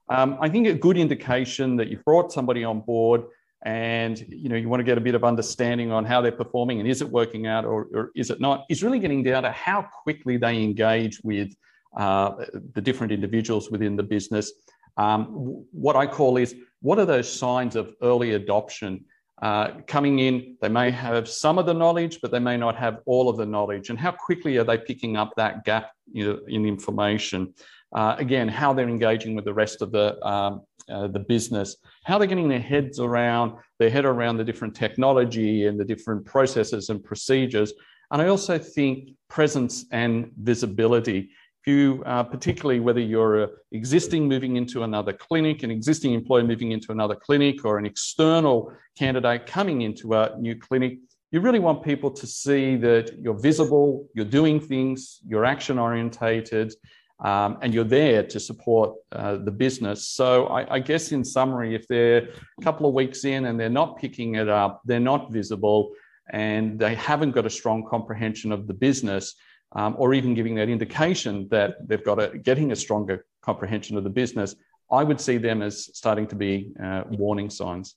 um, 0.09 0.38
I 0.40 0.49
think 0.49 0.66
a 0.66 0.75
good 0.75 0.97
indication 0.97 1.76
that 1.76 1.88
you've 1.88 2.04
brought 2.04 2.33
somebody 2.33 2.64
on 2.64 2.80
board 2.80 3.25
and 3.62 4.25
you 4.29 4.49
know 4.49 4.57
you 4.57 4.69
want 4.69 4.81
to 4.81 4.85
get 4.85 4.97
a 4.97 5.00
bit 5.00 5.14
of 5.14 5.23
understanding 5.23 5.93
on 5.93 6.05
how 6.05 6.21
they're 6.23 6.33
performing 6.33 6.81
and 6.81 6.88
is 6.88 7.02
it 7.02 7.09
working 7.11 7.47
out 7.47 7.64
or, 7.67 7.88
or 7.93 8.11
is 8.14 8.31
it 8.31 8.40
not 8.40 8.64
is 8.71 8.83
really 8.83 8.99
getting 8.99 9.23
down 9.23 9.43
to 9.43 9.50
how 9.50 9.87
quickly 10.02 10.38
they 10.38 10.62
engage 10.62 11.21
with 11.23 11.55
uh, 11.97 12.33
the 12.75 12.81
different 12.81 13.12
individuals 13.12 13.71
within 13.71 13.97
the 13.97 14.02
business. 14.02 14.52
Um, 14.97 15.64
what 15.73 15.97
i 15.97 16.07
call 16.07 16.37
is 16.37 16.55
what 16.83 16.99
are 16.99 17.05
those 17.05 17.31
signs 17.31 17.76
of 17.76 17.95
early 18.02 18.33
adoption? 18.33 19.05
Uh, 19.43 19.81
coming 19.87 20.19
in 20.19 20.57
they 20.61 20.69
may 20.69 20.90
have 20.90 21.26
some 21.26 21.59
of 21.59 21.64
the 21.64 21.73
knowledge 21.73 22.21
but 22.21 22.31
they 22.31 22.38
may 22.38 22.59
not 22.59 22.76
have 22.76 22.99
all 23.07 23.29
of 23.29 23.37
the 23.37 23.47
knowledge. 23.47 23.90
And 23.90 23.99
how 23.99 24.12
quickly 24.12 24.57
are 24.59 24.64
they 24.64 24.79
picking 24.79 25.17
up 25.17 25.33
that 25.37 25.64
gap 25.64 25.93
you 26.12 26.26
know, 26.26 26.40
in 26.47 26.67
information 26.67 27.55
uh, 27.95 28.15
again, 28.19 28.49
how 28.49 28.73
they're 28.73 28.89
engaging 28.89 29.35
with 29.35 29.45
the 29.45 29.55
rest 29.55 29.83
of 29.83 29.91
the, 29.93 30.25
um, 30.27 30.63
uh, 30.89 31.09
the 31.09 31.21
business, 31.21 31.77
how 32.05 32.19
they're 32.19 32.27
getting 32.27 32.49
their 32.49 32.61
heads 32.61 33.01
around, 33.01 33.53
their 33.79 33.91
head 33.91 34.05
around 34.05 34.37
the 34.37 34.45
different 34.45 34.75
technology 34.75 35.67
and 35.67 35.79
the 35.79 35.85
different 35.85 36.25
processes 36.25 36.89
and 36.89 37.03
procedures. 37.03 37.73
And 38.11 38.21
I 38.21 38.29
also 38.29 38.59
think 38.59 39.11
presence 39.29 39.87
and 39.93 40.31
visibility. 40.41 41.31
If 41.63 41.67
you, 41.67 42.03
uh, 42.07 42.23
particularly 42.23 42.81
whether 42.81 43.01
you're 43.01 43.51
existing 43.73 44.27
moving 44.27 44.57
into 44.57 44.83
another 44.83 45.13
clinic, 45.13 45.63
an 45.63 45.71
existing 45.71 46.15
employee 46.15 46.43
moving 46.43 46.73
into 46.73 46.91
another 46.91 47.15
clinic, 47.15 47.65
or 47.65 47.79
an 47.79 47.87
external 47.87 48.73
candidate 48.99 49.47
coming 49.47 49.83
into 49.83 50.15
a 50.15 50.37
new 50.39 50.57
clinic, 50.57 50.99
you 51.33 51.41
really 51.41 51.59
want 51.61 51.85
people 51.85 52.11
to 52.11 52.27
see 52.27 52.77
that 52.77 53.17
you're 53.21 53.39
visible, 53.39 54.09
you're 54.15 54.25
doing 54.25 54.59
things, 54.59 55.21
you're 55.27 55.45
action 55.45 55.79
orientated, 55.79 56.73
um, 57.21 57.59
and 57.61 57.75
you're 57.75 57.85
there 57.85 58.23
to 58.23 58.41
support 58.41 58.95
uh, 59.12 59.37
the 59.37 59.50
business. 59.50 60.09
So 60.09 60.47
I, 60.47 60.77
I, 60.77 60.79
guess 60.79 61.12
in 61.12 61.23
summary, 61.23 61.75
if 61.75 61.87
they're 61.87 62.29
a 62.59 62.62
couple 62.62 62.89
of 62.89 62.95
weeks 62.95 63.25
in 63.25 63.45
and 63.45 63.61
they're 63.61 63.69
not 63.69 63.99
picking 63.99 64.37
it 64.37 64.49
up, 64.49 64.81
they're 64.87 65.00
not 65.00 65.31
visible, 65.31 65.93
and 66.33 66.79
they 66.79 66.95
haven't 66.95 67.33
got 67.33 67.45
a 67.45 67.50
strong 67.50 67.87
comprehension 67.87 68.53
of 68.53 68.67
the 68.67 68.75
business, 68.75 69.35
um, 69.73 69.95
or 69.99 70.15
even 70.15 70.35
giving 70.35 70.55
that 70.55 70.69
indication 70.69 71.47
that 71.50 71.87
they've 71.87 72.05
got 72.05 72.21
a 72.21 72.39
getting 72.39 72.73
a 72.73 72.77
stronger 72.77 73.27
comprehension 73.43 73.97
of 73.97 74.05
the 74.05 74.11
business, 74.11 74.55
I 74.91 75.05
would 75.05 75.21
see 75.21 75.37
them 75.37 75.62
as 75.62 75.95
starting 75.97 76.27
to 76.29 76.35
be 76.35 76.73
uh, 76.83 77.05
warning 77.11 77.50
signs. 77.50 77.97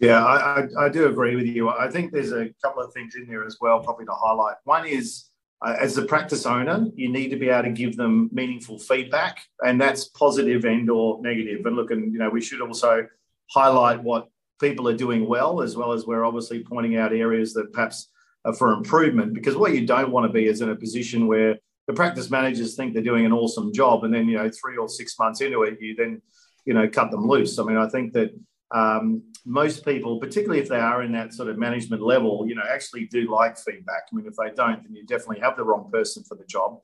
Yeah, 0.00 0.24
I, 0.24 0.60
I, 0.60 0.86
I 0.86 0.88
do 0.88 1.06
agree 1.08 1.36
with 1.36 1.46
you. 1.46 1.70
I 1.70 1.88
think 1.88 2.12
there's 2.12 2.32
a 2.32 2.50
couple 2.62 2.82
of 2.82 2.92
things 2.92 3.14
in 3.14 3.26
there 3.26 3.44
as 3.44 3.58
well, 3.60 3.80
probably 3.80 4.04
to 4.06 4.12
highlight. 4.12 4.56
One 4.64 4.86
is 4.86 5.26
uh, 5.64 5.76
as 5.80 5.94
the 5.94 6.04
practice 6.04 6.44
owner, 6.44 6.86
you 6.94 7.10
need 7.10 7.28
to 7.30 7.36
be 7.36 7.48
able 7.48 7.62
to 7.62 7.70
give 7.70 7.96
them 7.96 8.28
meaningful 8.32 8.78
feedback, 8.78 9.46
and 9.64 9.80
that's 9.80 10.04
positive 10.04 10.64
and 10.64 10.90
or 10.90 11.20
negative. 11.22 11.64
And 11.64 11.74
look, 11.74 11.90
and 11.90 12.12
you 12.12 12.18
know, 12.18 12.28
we 12.28 12.42
should 12.42 12.60
also 12.60 13.06
highlight 13.50 14.02
what 14.02 14.28
people 14.60 14.86
are 14.88 14.96
doing 14.96 15.26
well, 15.26 15.62
as 15.62 15.74
well 15.74 15.92
as 15.92 16.06
we're 16.06 16.24
obviously 16.24 16.62
pointing 16.62 16.96
out 16.96 17.12
areas 17.12 17.54
that 17.54 17.72
perhaps 17.72 18.10
are 18.44 18.52
for 18.52 18.74
improvement. 18.74 19.32
Because 19.32 19.56
what 19.56 19.72
you 19.72 19.86
don't 19.86 20.10
want 20.10 20.26
to 20.26 20.32
be 20.32 20.46
is 20.46 20.60
in 20.60 20.68
a 20.68 20.76
position 20.76 21.26
where 21.26 21.58
the 21.86 21.94
practice 21.94 22.30
managers 22.30 22.76
think 22.76 22.92
they're 22.92 23.02
doing 23.02 23.24
an 23.24 23.32
awesome 23.32 23.72
job, 23.72 24.04
and 24.04 24.12
then 24.12 24.28
you 24.28 24.36
know, 24.36 24.50
three 24.50 24.76
or 24.76 24.88
six 24.88 25.18
months 25.18 25.40
into 25.40 25.62
it, 25.62 25.78
you 25.80 25.96
then 25.96 26.20
you 26.66 26.74
know 26.74 26.86
cut 26.88 27.10
them 27.10 27.26
loose. 27.26 27.58
I 27.58 27.64
mean, 27.64 27.78
I 27.78 27.88
think 27.88 28.12
that 28.12 28.38
um, 28.74 29.22
most 29.46 29.84
people, 29.84 30.18
particularly 30.18 30.60
if 30.60 30.68
they 30.68 30.78
are 30.78 31.02
in 31.02 31.12
that 31.12 31.32
sort 31.32 31.48
of 31.48 31.56
management 31.56 32.02
level, 32.02 32.44
you 32.48 32.56
know, 32.56 32.64
actually 32.68 33.06
do 33.06 33.30
like 33.30 33.56
feedback. 33.56 34.02
I 34.12 34.16
mean, 34.16 34.26
if 34.26 34.34
they 34.34 34.50
don't, 34.54 34.82
then 34.82 34.94
you 34.94 35.06
definitely 35.06 35.40
have 35.40 35.56
the 35.56 35.64
wrong 35.64 35.88
person 35.92 36.24
for 36.24 36.34
the 36.34 36.44
job. 36.44 36.80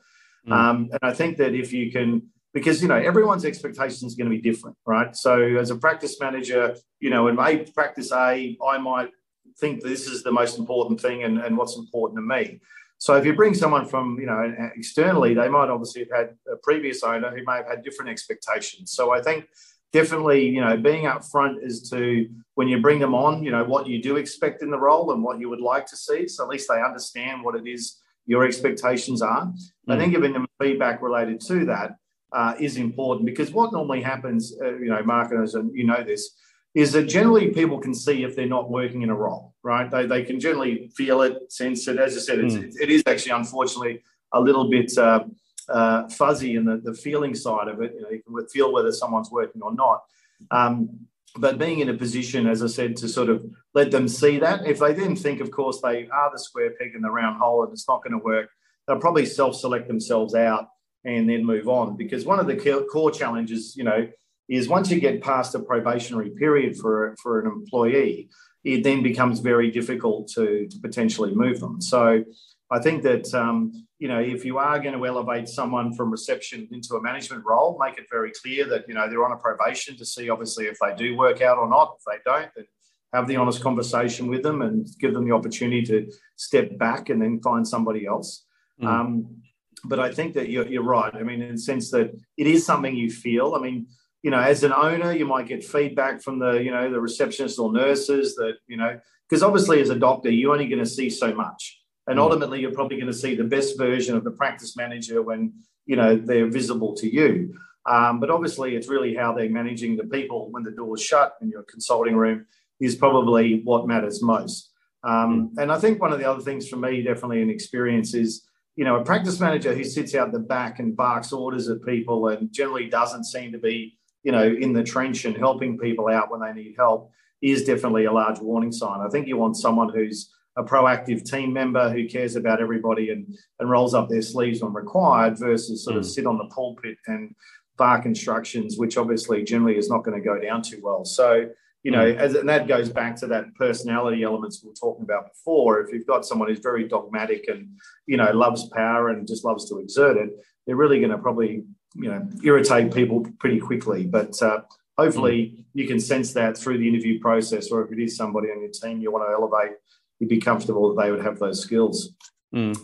Mm. 0.46 0.52
Um, 0.52 0.88
and 0.92 1.00
I 1.02 1.12
think 1.12 1.36
that 1.38 1.52
if 1.52 1.72
you 1.72 1.90
can, 1.90 2.28
because 2.54 2.80
you 2.80 2.88
know 2.88 2.96
everyone's 2.96 3.44
expectations 3.44 4.14
are 4.14 4.16
going 4.16 4.30
to 4.30 4.36
be 4.36 4.50
different, 4.50 4.76
right? 4.86 5.14
So 5.16 5.42
as 5.56 5.70
a 5.70 5.76
practice 5.76 6.20
manager, 6.20 6.76
you 7.00 7.10
know, 7.10 7.26
in 7.26 7.34
my 7.34 7.66
practice 7.74 8.12
A, 8.12 8.56
I 8.64 8.78
might 8.78 9.10
think 9.58 9.82
this 9.82 10.06
is 10.06 10.22
the 10.22 10.32
most 10.32 10.58
important 10.58 11.00
thing 11.00 11.24
and, 11.24 11.38
and 11.38 11.56
what's 11.56 11.76
important 11.76 12.18
to 12.18 12.22
me. 12.22 12.60
So 12.98 13.16
if 13.16 13.24
you 13.24 13.34
bring 13.34 13.54
someone 13.54 13.86
from, 13.86 14.18
you 14.20 14.26
know, 14.26 14.54
externally, 14.76 15.32
they 15.34 15.48
might 15.48 15.70
obviously 15.70 16.02
have 16.02 16.18
had 16.18 16.36
a 16.52 16.56
previous 16.62 17.02
owner 17.02 17.30
who 17.30 17.42
may 17.46 17.56
have 17.56 17.66
had 17.66 17.82
different 17.82 18.10
expectations. 18.10 18.92
So 18.92 19.10
I 19.10 19.22
think 19.22 19.48
definitely, 19.92 20.48
you 20.48 20.60
know, 20.60 20.76
being 20.76 21.04
upfront 21.04 21.62
as 21.64 21.88
to 21.90 22.28
when 22.54 22.68
you 22.68 22.80
bring 22.80 22.98
them 22.98 23.14
on, 23.14 23.42
you 23.42 23.50
know, 23.50 23.64
what 23.64 23.86
you 23.86 24.02
do 24.02 24.16
expect 24.16 24.62
in 24.62 24.70
the 24.70 24.78
role 24.78 25.12
and 25.12 25.22
what 25.22 25.40
you 25.40 25.48
would 25.48 25.60
like 25.60 25.86
to 25.86 25.96
see. 25.96 26.28
So 26.28 26.44
at 26.44 26.50
least 26.50 26.68
they 26.68 26.80
understand 26.82 27.42
what 27.42 27.56
it 27.56 27.66
is 27.66 28.00
your 28.26 28.44
expectations 28.44 29.22
are. 29.22 29.46
Mm. 29.46 29.54
I 29.88 29.98
think 29.98 30.12
giving 30.12 30.32
them 30.32 30.46
feedback 30.60 31.02
related 31.02 31.40
to 31.48 31.64
that 31.66 31.96
uh, 32.32 32.54
is 32.60 32.76
important 32.76 33.26
because 33.26 33.52
what 33.52 33.72
normally 33.72 34.02
happens, 34.02 34.54
uh, 34.62 34.76
you 34.76 34.90
know, 34.90 35.02
marketers, 35.02 35.54
and 35.54 35.74
you 35.74 35.84
know 35.84 36.04
this, 36.04 36.36
is 36.74 36.92
that 36.92 37.04
generally 37.04 37.48
people 37.48 37.78
can 37.80 37.94
see 37.94 38.22
if 38.22 38.36
they're 38.36 38.46
not 38.46 38.70
working 38.70 39.02
in 39.02 39.10
a 39.10 39.14
role, 39.14 39.54
right? 39.64 39.90
They, 39.90 40.06
they 40.06 40.22
can 40.22 40.38
generally 40.38 40.92
feel 40.96 41.22
it, 41.22 41.50
sense 41.50 41.88
it. 41.88 41.98
As 41.98 42.16
I 42.16 42.20
said, 42.20 42.38
it's, 42.38 42.54
mm. 42.54 42.72
it 42.80 42.90
is 42.90 43.02
actually, 43.06 43.32
unfortunately, 43.32 44.02
a 44.32 44.40
little 44.40 44.70
bit. 44.70 44.96
Uh, 44.96 45.24
uh, 45.70 46.08
fuzzy 46.08 46.56
in 46.56 46.64
the, 46.64 46.78
the 46.78 46.94
feeling 46.94 47.34
side 47.34 47.68
of 47.68 47.80
it. 47.80 47.94
You 47.94 48.02
know, 48.02 48.10
you 48.10 48.22
can 48.22 48.48
feel 48.48 48.72
whether 48.72 48.92
someone's 48.92 49.30
working 49.30 49.62
or 49.62 49.74
not. 49.74 50.02
Um, 50.50 51.06
but 51.36 51.58
being 51.58 51.78
in 51.78 51.88
a 51.88 51.94
position, 51.94 52.46
as 52.46 52.62
I 52.62 52.66
said, 52.66 52.96
to 52.96 53.08
sort 53.08 53.28
of 53.28 53.44
let 53.72 53.90
them 53.90 54.08
see 54.08 54.38
that. 54.40 54.66
If 54.66 54.80
they 54.80 54.92
then 54.92 55.14
think, 55.14 55.40
of 55.40 55.50
course, 55.50 55.80
they 55.80 56.08
are 56.08 56.30
the 56.32 56.38
square 56.38 56.72
peg 56.78 56.94
in 56.94 57.02
the 57.02 57.10
round 57.10 57.40
hole 57.40 57.62
and 57.62 57.72
it's 57.72 57.86
not 57.86 58.02
going 58.02 58.18
to 58.18 58.24
work, 58.24 58.50
they'll 58.86 58.98
probably 58.98 59.26
self-select 59.26 59.86
themselves 59.86 60.34
out 60.34 60.68
and 61.04 61.28
then 61.28 61.44
move 61.44 61.68
on. 61.68 61.96
Because 61.96 62.24
one 62.24 62.40
of 62.40 62.46
the 62.46 62.86
core 62.90 63.12
challenges, 63.12 63.76
you 63.76 63.84
know, 63.84 64.08
is 64.48 64.68
once 64.68 64.90
you 64.90 64.98
get 64.98 65.22
past 65.22 65.54
a 65.54 65.60
probationary 65.60 66.30
period 66.30 66.76
for 66.76 67.14
for 67.22 67.40
an 67.40 67.46
employee, 67.46 68.28
it 68.64 68.82
then 68.82 69.02
becomes 69.02 69.38
very 69.38 69.70
difficult 69.70 70.28
to, 70.28 70.66
to 70.68 70.78
potentially 70.80 71.32
move 71.34 71.60
them. 71.60 71.80
So 71.80 72.24
I 72.70 72.78
think 72.78 73.02
that 73.02 73.32
um, 73.34 73.72
you 73.98 74.08
know 74.08 74.20
if 74.20 74.44
you 74.44 74.58
are 74.58 74.78
going 74.78 74.96
to 74.96 75.06
elevate 75.06 75.48
someone 75.48 75.92
from 75.94 76.10
reception 76.10 76.68
into 76.70 76.94
a 76.94 77.02
management 77.02 77.44
role, 77.44 77.78
make 77.80 77.98
it 77.98 78.06
very 78.10 78.32
clear 78.32 78.66
that 78.68 78.88
you 78.88 78.94
know 78.94 79.08
they're 79.08 79.24
on 79.24 79.32
a 79.32 79.36
probation 79.36 79.96
to 79.96 80.04
see 80.04 80.30
obviously 80.30 80.66
if 80.66 80.78
they 80.80 80.94
do 80.94 81.16
work 81.16 81.40
out 81.42 81.58
or 81.58 81.68
not. 81.68 81.96
If 81.98 82.04
they 82.04 82.30
don't, 82.30 82.50
then 82.54 82.66
have 83.12 83.26
the 83.26 83.36
honest 83.36 83.62
conversation 83.62 84.28
with 84.28 84.42
them 84.42 84.62
and 84.62 84.86
give 85.00 85.14
them 85.14 85.26
the 85.28 85.34
opportunity 85.34 85.82
to 85.82 86.12
step 86.36 86.78
back 86.78 87.08
and 87.08 87.20
then 87.20 87.40
find 87.40 87.66
somebody 87.66 88.06
else. 88.06 88.44
Mm. 88.80 88.86
Um, 88.86 89.42
but 89.84 89.98
I 89.98 90.12
think 90.12 90.34
that 90.34 90.48
you're, 90.48 90.66
you're 90.66 90.84
right. 90.84 91.12
I 91.14 91.22
mean, 91.22 91.42
in 91.42 91.54
the 91.54 91.60
sense 91.60 91.90
that 91.90 92.12
it 92.36 92.46
is 92.46 92.64
something 92.64 92.94
you 92.94 93.10
feel. 93.10 93.54
I 93.54 93.60
mean, 93.60 93.86
you 94.22 94.30
know, 94.30 94.38
as 94.38 94.62
an 94.62 94.72
owner, 94.72 95.12
you 95.12 95.26
might 95.26 95.48
get 95.48 95.64
feedback 95.64 96.22
from 96.22 96.38
the, 96.38 96.52
you 96.52 96.70
know, 96.70 96.90
the 96.90 96.98
receptionists 96.98 97.58
or 97.58 97.72
nurses 97.72 98.34
that, 98.36 98.54
you 98.66 98.76
know, 98.76 99.00
because 99.28 99.42
obviously 99.42 99.80
as 99.80 99.90
a 99.90 99.96
doctor, 99.96 100.30
you're 100.30 100.52
only 100.52 100.68
going 100.68 100.84
to 100.84 100.86
see 100.86 101.08
so 101.08 101.34
much. 101.34 101.79
And 102.10 102.18
mm. 102.18 102.22
ultimately, 102.22 102.60
you're 102.60 102.72
probably 102.72 102.96
going 102.96 103.06
to 103.06 103.16
see 103.16 103.36
the 103.36 103.44
best 103.44 103.78
version 103.78 104.16
of 104.16 104.24
the 104.24 104.32
practice 104.32 104.76
manager 104.76 105.22
when 105.22 105.52
you 105.86 105.94
know 105.94 106.16
they're 106.16 106.50
visible 106.50 106.94
to 106.96 107.08
you. 107.08 107.54
Um, 107.86 108.18
but 108.18 108.30
obviously, 108.30 108.74
it's 108.74 108.88
really 108.88 109.14
how 109.14 109.32
they're 109.32 109.48
managing 109.48 109.96
the 109.96 110.04
people 110.04 110.50
when 110.50 110.64
the 110.64 110.72
door's 110.72 111.02
shut 111.02 111.36
in 111.40 111.48
your 111.48 111.62
consulting 111.62 112.16
room 112.16 112.46
is 112.80 112.96
probably 112.96 113.62
what 113.62 113.86
matters 113.86 114.22
most. 114.22 114.72
Um, 115.04 115.52
mm. 115.54 115.62
and 115.62 115.72
I 115.72 115.78
think 115.78 116.02
one 116.02 116.12
of 116.12 116.18
the 116.18 116.28
other 116.28 116.42
things 116.42 116.68
for 116.68 116.76
me, 116.76 117.00
definitely 117.02 117.42
an 117.42 117.48
experience, 117.48 118.12
is 118.12 118.44
you 118.74 118.84
know 118.84 118.96
a 118.96 119.04
practice 119.04 119.38
manager 119.38 119.72
who 119.72 119.84
sits 119.84 120.16
out 120.16 120.32
the 120.32 120.40
back 120.40 120.80
and 120.80 120.96
barks 120.96 121.32
orders 121.32 121.68
at 121.68 121.84
people 121.84 122.26
and 122.28 122.52
generally 122.52 122.88
doesn't 122.88 123.24
seem 123.24 123.52
to 123.52 123.58
be 123.58 123.96
you 124.24 124.32
know 124.32 124.42
in 124.44 124.72
the 124.72 124.82
trench 124.82 125.24
and 125.26 125.36
helping 125.36 125.78
people 125.78 126.08
out 126.08 126.28
when 126.28 126.40
they 126.40 126.52
need 126.52 126.74
help 126.76 127.12
is 127.40 127.64
definitely 127.64 128.06
a 128.06 128.12
large 128.12 128.40
warning 128.40 128.72
sign. 128.72 129.00
I 129.00 129.08
think 129.08 129.28
you 129.28 129.36
want 129.36 129.56
someone 129.56 129.90
who's 129.94 130.34
a 130.60 130.64
proactive 130.64 131.24
team 131.24 131.52
member 131.52 131.90
who 131.90 132.06
cares 132.06 132.36
about 132.36 132.60
everybody 132.60 133.10
and, 133.10 133.36
and 133.58 133.70
rolls 133.70 133.94
up 133.94 134.08
their 134.08 134.22
sleeves 134.22 134.62
when 134.62 134.72
required 134.72 135.38
versus 135.38 135.84
sort 135.84 135.96
mm. 135.96 136.00
of 136.00 136.06
sit 136.06 136.26
on 136.26 136.38
the 136.38 136.44
pulpit 136.46 136.98
and 137.06 137.34
bark 137.76 138.04
instructions, 138.04 138.76
which 138.76 138.98
obviously 138.98 139.42
generally 139.42 139.78
is 139.78 139.88
not 139.88 140.04
going 140.04 140.18
to 140.20 140.24
go 140.24 140.38
down 140.38 140.60
too 140.60 140.80
well. 140.82 141.04
So, 141.04 141.48
you 141.82 141.90
know, 141.90 142.04
mm. 142.04 142.16
as, 142.16 142.34
and 142.34 142.48
that 142.48 142.68
goes 142.68 142.90
back 142.90 143.16
to 143.16 143.26
that 143.28 143.54
personality 143.54 144.22
elements 144.22 144.62
we 144.62 144.68
were 144.68 144.74
talking 144.74 145.04
about 145.04 145.32
before. 145.32 145.80
If 145.80 145.92
you've 145.92 146.06
got 146.06 146.26
someone 146.26 146.48
who's 146.48 146.60
very 146.60 146.86
dogmatic 146.86 147.48
and, 147.48 147.70
you 148.06 148.18
know, 148.18 148.30
loves 148.32 148.68
power 148.68 149.08
and 149.08 149.26
just 149.26 149.44
loves 149.44 149.68
to 149.70 149.78
exert 149.78 150.18
it, 150.18 150.30
they're 150.66 150.76
really 150.76 151.00
going 151.00 151.12
to 151.12 151.18
probably, 151.18 151.64
you 151.94 152.08
know, 152.10 152.28
irritate 152.44 152.92
people 152.92 153.26
pretty 153.38 153.58
quickly. 153.58 154.04
But 154.04 154.40
uh, 154.42 154.60
hopefully 154.98 155.38
mm. 155.38 155.64
you 155.72 155.86
can 155.86 155.98
sense 155.98 156.34
that 156.34 156.58
through 156.58 156.78
the 156.78 156.88
interview 156.88 157.18
process, 157.18 157.70
or 157.70 157.82
if 157.82 157.90
it 157.90 158.02
is 158.02 158.14
somebody 158.14 158.48
on 158.48 158.60
your 158.60 158.70
team 158.70 159.00
you 159.00 159.10
want 159.10 159.24
to 159.26 159.32
elevate, 159.32 159.78
you'd 160.20 160.28
be 160.28 160.38
comfortable 160.38 160.94
that 160.94 161.02
they 161.02 161.10
would 161.10 161.22
have 161.22 161.38
those 161.38 161.60
skills. 161.60 162.14
Mm, 162.54 162.76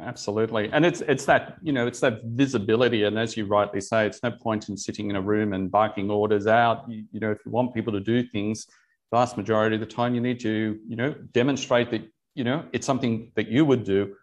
absolutely, 0.00 0.70
and 0.72 0.84
it's 0.84 1.00
it's 1.02 1.24
that 1.24 1.56
you 1.62 1.72
know 1.72 1.86
it's 1.86 2.00
that 2.00 2.20
visibility, 2.24 3.04
and 3.04 3.18
as 3.18 3.36
you 3.36 3.46
rightly 3.46 3.80
say, 3.80 4.06
it's 4.06 4.22
no 4.22 4.30
point 4.30 4.68
in 4.68 4.76
sitting 4.76 5.10
in 5.10 5.16
a 5.16 5.20
room 5.20 5.52
and 5.52 5.70
barking 5.70 6.10
orders 6.10 6.46
out. 6.46 6.88
You, 6.88 7.04
you 7.10 7.20
know, 7.20 7.30
if 7.30 7.38
you 7.44 7.52
want 7.52 7.74
people 7.74 7.92
to 7.92 8.00
do 8.00 8.22
things, 8.22 8.66
vast 9.12 9.36
majority 9.36 9.76
of 9.76 9.80
the 9.80 9.86
time, 9.86 10.14
you 10.14 10.20
need 10.20 10.40
to 10.40 10.78
you 10.86 10.96
know 10.96 11.14
demonstrate 11.32 11.90
that 11.90 12.02
you 12.34 12.44
know 12.44 12.64
it's 12.72 12.86
something 12.86 13.32
that 13.36 13.48
you 13.48 13.64
would 13.64 13.84
do. 13.84 14.14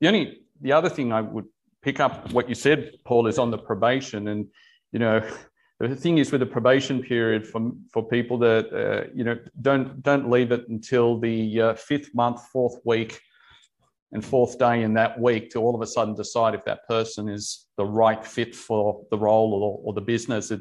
The 0.00 0.08
only 0.08 0.40
the 0.60 0.72
other 0.72 0.88
thing 0.88 1.12
I 1.12 1.20
would 1.20 1.46
pick 1.82 2.00
up 2.00 2.32
what 2.32 2.48
you 2.48 2.54
said, 2.54 2.90
Paul, 3.04 3.26
is 3.28 3.38
on 3.38 3.50
the 3.50 3.58
probation, 3.58 4.28
and 4.28 4.48
you 4.92 4.98
know 4.98 5.22
the 5.88 5.96
thing 5.96 6.18
is 6.18 6.30
with 6.30 6.40
the 6.40 6.46
probation 6.46 7.02
period 7.02 7.46
for, 7.46 7.72
for 7.92 8.06
people 8.06 8.38
that 8.38 8.72
uh, 8.72 9.10
you 9.14 9.24
know 9.24 9.38
don't 9.62 10.02
don't 10.02 10.30
leave 10.30 10.52
it 10.52 10.68
until 10.68 11.18
the 11.18 11.60
uh, 11.60 11.74
fifth 11.74 12.14
month, 12.14 12.40
fourth 12.52 12.76
week 12.84 13.20
and 14.12 14.24
fourth 14.24 14.58
day 14.58 14.82
in 14.82 14.92
that 14.94 15.18
week 15.18 15.50
to 15.50 15.60
all 15.60 15.74
of 15.74 15.80
a 15.80 15.86
sudden 15.86 16.14
decide 16.14 16.54
if 16.54 16.64
that 16.64 16.86
person 16.88 17.28
is 17.28 17.66
the 17.76 17.84
right 17.84 18.24
fit 18.24 18.54
for 18.54 19.02
the 19.10 19.16
role 19.16 19.54
or, 19.54 19.80
or 19.84 19.94
the 19.94 20.00
business. 20.00 20.50
It, 20.50 20.60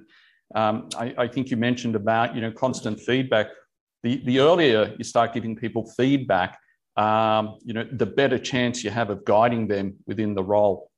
um, 0.55 0.87
I, 0.97 1.13
I, 1.17 1.27
think 1.27 1.49
you 1.49 1.57
mentioned 1.57 1.95
about 1.95 2.35
you 2.35 2.41
know 2.41 2.51
constant 2.51 2.99
feedback. 2.99 3.47
The, 4.03 4.21
the 4.25 4.39
earlier 4.39 4.95
you 4.97 5.03
start 5.03 5.33
giving 5.33 5.55
people 5.55 5.91
feedback, 5.97 6.57
um, 6.95 7.57
you 7.63 7.73
know, 7.73 7.85
the 7.91 8.05
better 8.05 8.39
chance 8.39 8.83
you 8.83 8.89
have 8.89 9.09
of 9.09 9.25
guiding 9.25 9.67
them 9.67 9.95
within 10.05 10.33
the 10.33 10.43
role. 10.43 10.88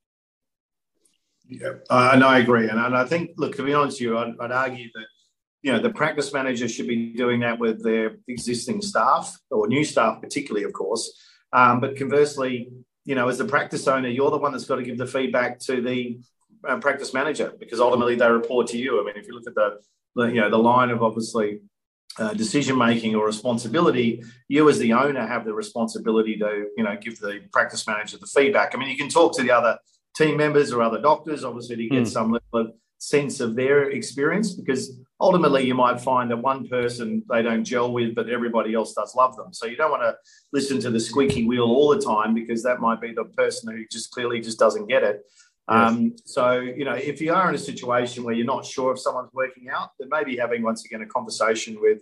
Yeah, 1.52 1.74
and 1.90 2.24
I 2.24 2.40
agree. 2.40 2.70
And, 2.70 2.80
and 2.80 2.96
I 2.96 3.04
think, 3.04 3.32
look, 3.36 3.58
to 3.58 3.64
be 3.64 3.74
honest 3.74 3.96
with 3.96 4.02
you, 4.02 4.18
I'd, 4.18 4.34
I'd 4.40 4.52
argue 4.54 4.88
that 4.94 5.06
you 5.62 5.74
know 5.74 5.80
the 5.80 5.90
practice 5.90 6.32
manager 6.32 6.68
should 6.70 6.88
be 6.88 7.12
doing 7.14 7.42
that 7.42 7.60
with 7.60 7.84
their 7.84 8.16
existing 8.30 8.82
staff 8.82 9.38
or 9.52 9.68
new 9.68 9.84
staff, 9.84 10.22
particularly, 10.22 10.66
of 10.66 10.72
course. 10.72 11.12
Um, 11.52 11.82
but 11.82 11.98
conversely, 11.98 12.72
you 13.04 13.16
know, 13.16 13.28
as 13.28 13.38
the 13.38 13.46
practice 13.46 13.86
owner, 13.90 14.08
you're 14.08 14.32
the 14.32 14.38
one 14.38 14.54
that's 14.54 14.64
got 14.64 14.78
to 14.78 14.84
give 14.84 14.98
the 14.98 15.06
feedback 15.06 15.60
to 15.60 15.82
the 15.82 16.22
uh, 16.66 16.78
practice 16.78 17.14
manager 17.14 17.52
because 17.60 17.82
ultimately 17.82 18.16
they 18.16 18.32
report 18.32 18.68
to 18.68 18.78
you. 18.78 19.02
I 19.02 19.04
mean, 19.04 19.18
if 19.18 19.28
you 19.28 19.34
look 19.34 19.48
at 19.48 19.56
the, 19.56 19.80
the 20.16 20.28
you 20.28 20.40
know 20.40 20.50
the 20.50 20.58
line 20.58 20.90
of 20.90 21.04
obviously 21.04 21.60
uh, 22.18 22.34
decision 22.34 22.78
making 22.78 23.14
or 23.16 23.26
responsibility, 23.26 24.24
you 24.48 24.70
as 24.70 24.80
the 24.80 24.94
owner 24.94 25.28
have 25.28 25.44
the 25.44 25.54
responsibility 25.54 26.38
to 26.38 26.68
you 26.78 26.86
know 26.86 26.96
give 26.96 27.20
the 27.20 27.42
practice 27.52 27.86
manager 27.88 28.18
the 28.18 28.26
feedback. 28.26 28.74
I 28.74 28.78
mean, 28.78 28.88
you 28.88 28.98
can 28.98 29.10
talk 29.10 29.36
to 29.36 29.44
the 29.44 29.52
other 29.52 29.78
team 30.16 30.38
members 30.38 30.72
or 30.72 30.82
other 30.82 31.02
doctors, 31.02 31.44
obviously, 31.44 31.76
to 31.78 31.88
get 31.88 32.04
mm. 32.04 32.08
some 32.08 32.32
level 32.32 32.68
of 32.68 32.74
sense 33.02 33.40
of 33.40 33.56
their 33.56 33.90
experience 33.90 34.54
because 34.54 34.96
ultimately 35.20 35.66
you 35.66 35.74
might 35.74 36.00
find 36.00 36.30
that 36.30 36.38
one 36.38 36.68
person 36.68 37.24
they 37.32 37.42
don't 37.42 37.66
gel 37.66 37.92
with 37.92 38.14
but 38.14 38.30
everybody 38.30 38.76
else 38.76 38.94
does 38.94 39.16
love 39.16 39.36
them 39.36 39.52
so 39.52 39.66
you 39.66 39.76
don't 39.76 39.90
want 39.90 40.04
to 40.04 40.16
listen 40.54 40.80
to 40.80 40.92
the 40.92 41.00
squeaky 41.00 41.48
wheel 41.48 41.64
all 41.64 41.90
the 41.90 42.00
time 42.00 42.36
because 42.36 42.62
that 42.62 42.80
might 42.80 43.02
be 43.02 43.12
the 43.12 43.24
person 43.36 43.76
who 43.76 43.84
just 43.92 44.12
clearly 44.12 44.40
just 44.40 44.60
doesn't 44.60 44.86
get 44.86 45.02
it 45.02 45.24
yes. 45.68 45.92
um, 45.92 46.16
so 46.26 46.60
you 46.60 46.86
know 46.86 46.94
if 46.94 47.20
you 47.20 47.34
are 47.34 47.50
in 47.50 47.56
a 47.56 47.58
situation 47.58 48.24
where 48.24 48.36
you're 48.36 48.46
not 48.46 48.64
sure 48.64 48.92
if 48.92 49.00
someone's 49.00 49.34
working 49.34 49.68
out 49.68 49.90
then 50.00 50.08
maybe 50.12 50.38
having 50.38 50.62
once 50.62 50.86
again 50.86 51.02
a 51.02 51.08
conversation 51.08 51.82
with 51.82 52.02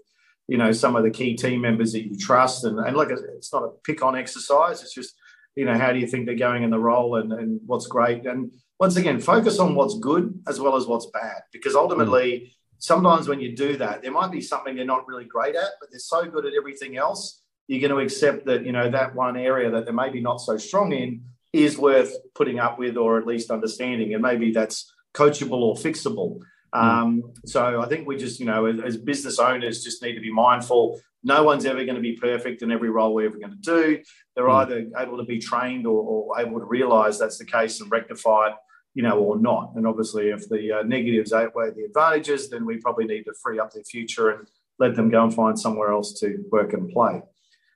you 0.49 0.57
know 0.57 0.73
some 0.73 0.97
of 0.97 1.03
the 1.03 1.11
key 1.11 1.33
team 1.33 1.61
members 1.61 1.93
that 1.93 2.03
you 2.03 2.17
trust 2.17 2.65
and, 2.65 2.77
and 2.77 2.97
look 2.97 3.09
it's 3.09 3.53
not 3.53 3.63
a 3.63 3.69
pick 3.85 4.03
on 4.03 4.17
exercise 4.17 4.81
it's 4.81 4.93
just 4.93 5.15
you 5.55 5.65
know 5.65 5.77
how 5.77 5.91
do 5.91 5.99
you 5.99 6.07
think 6.07 6.25
they're 6.25 6.35
going 6.35 6.63
in 6.63 6.69
the 6.69 6.79
role 6.79 7.15
and, 7.15 7.33
and 7.33 7.59
what's 7.65 7.87
great 7.87 8.25
and 8.25 8.51
once 8.79 8.95
again, 8.95 9.19
focus 9.19 9.59
on 9.59 9.75
what's 9.75 9.99
good 9.99 10.41
as 10.47 10.59
well 10.59 10.77
as 10.77 10.87
what's 10.87 11.07
bad, 11.07 11.41
because 11.51 11.75
ultimately, 11.75 12.53
sometimes 12.77 13.27
when 13.27 13.41
you 13.41 13.53
do 13.53 13.75
that, 13.75 14.01
there 14.01 14.11
might 14.11 14.31
be 14.31 14.39
something 14.39 14.75
they're 14.75 14.85
not 14.85 15.05
really 15.05 15.25
great 15.25 15.55
at, 15.55 15.71
but 15.81 15.89
they're 15.91 15.99
so 15.99 16.25
good 16.25 16.45
at 16.45 16.53
everything 16.53 16.95
else. 16.95 17.41
You're 17.67 17.81
going 17.81 17.99
to 17.99 18.03
accept 18.03 18.45
that 18.45 18.65
you 18.65 18.71
know 18.71 18.89
that 18.89 19.13
one 19.13 19.35
area 19.35 19.69
that 19.69 19.83
they're 19.83 19.93
maybe 19.93 20.21
not 20.21 20.37
so 20.37 20.57
strong 20.57 20.93
in 20.93 21.23
is 21.51 21.77
worth 21.77 22.13
putting 22.35 22.59
up 22.59 22.79
with, 22.79 22.95
or 22.95 23.19
at 23.19 23.27
least 23.27 23.51
understanding, 23.51 24.13
and 24.13 24.23
maybe 24.23 24.51
that's 24.51 24.91
coachable 25.13 25.61
or 25.61 25.75
fixable. 25.75 26.39
Mm. 26.73 26.81
Um, 26.81 27.33
so 27.45 27.81
I 27.81 27.87
think 27.87 28.07
we 28.07 28.15
just, 28.15 28.39
you 28.39 28.45
know, 28.45 28.65
as, 28.65 28.79
as, 28.79 28.97
business 28.97 29.39
owners, 29.39 29.83
just 29.83 30.03
need 30.03 30.13
to 30.13 30.21
be 30.21 30.31
mindful. 30.31 31.01
No 31.23 31.43
one's 31.43 31.65
ever 31.65 31.83
going 31.83 31.95
to 31.95 32.01
be 32.01 32.13
perfect 32.13 32.61
in 32.61 32.71
every 32.71 32.89
role 32.89 33.13
we're 33.13 33.27
ever 33.27 33.37
going 33.37 33.51
to 33.51 33.57
do. 33.57 34.01
They're 34.35 34.45
mm. 34.45 34.55
either 34.55 34.87
able 34.97 35.17
to 35.17 35.25
be 35.25 35.39
trained 35.39 35.85
or, 35.85 36.01
or, 36.01 36.39
able 36.39 36.59
to 36.59 36.65
realize 36.65 37.19
that's 37.19 37.37
the 37.37 37.45
case 37.45 37.81
and 37.81 37.91
rectify 37.91 38.47
it 38.47 38.53
you 38.93 39.03
know, 39.03 39.17
or 39.19 39.39
not. 39.39 39.73
And 39.75 39.85
obviously, 39.85 40.29
if 40.29 40.49
the 40.49 40.79
uh, 40.79 40.83
negatives 40.83 41.31
outweigh 41.31 41.71
the 41.71 41.83
advantages, 41.83 42.49
then 42.49 42.65
we 42.65 42.77
probably 42.77 43.05
need 43.05 43.23
to 43.23 43.33
free 43.41 43.59
up 43.59 43.71
their 43.71 43.83
future 43.83 44.31
and 44.31 44.47
let 44.79 44.95
them 44.95 45.09
go 45.09 45.23
and 45.23 45.33
find 45.33 45.59
somewhere 45.59 45.91
else 45.91 46.19
to 46.19 46.43
work 46.51 46.73
and 46.73 46.89
play. 46.89 47.21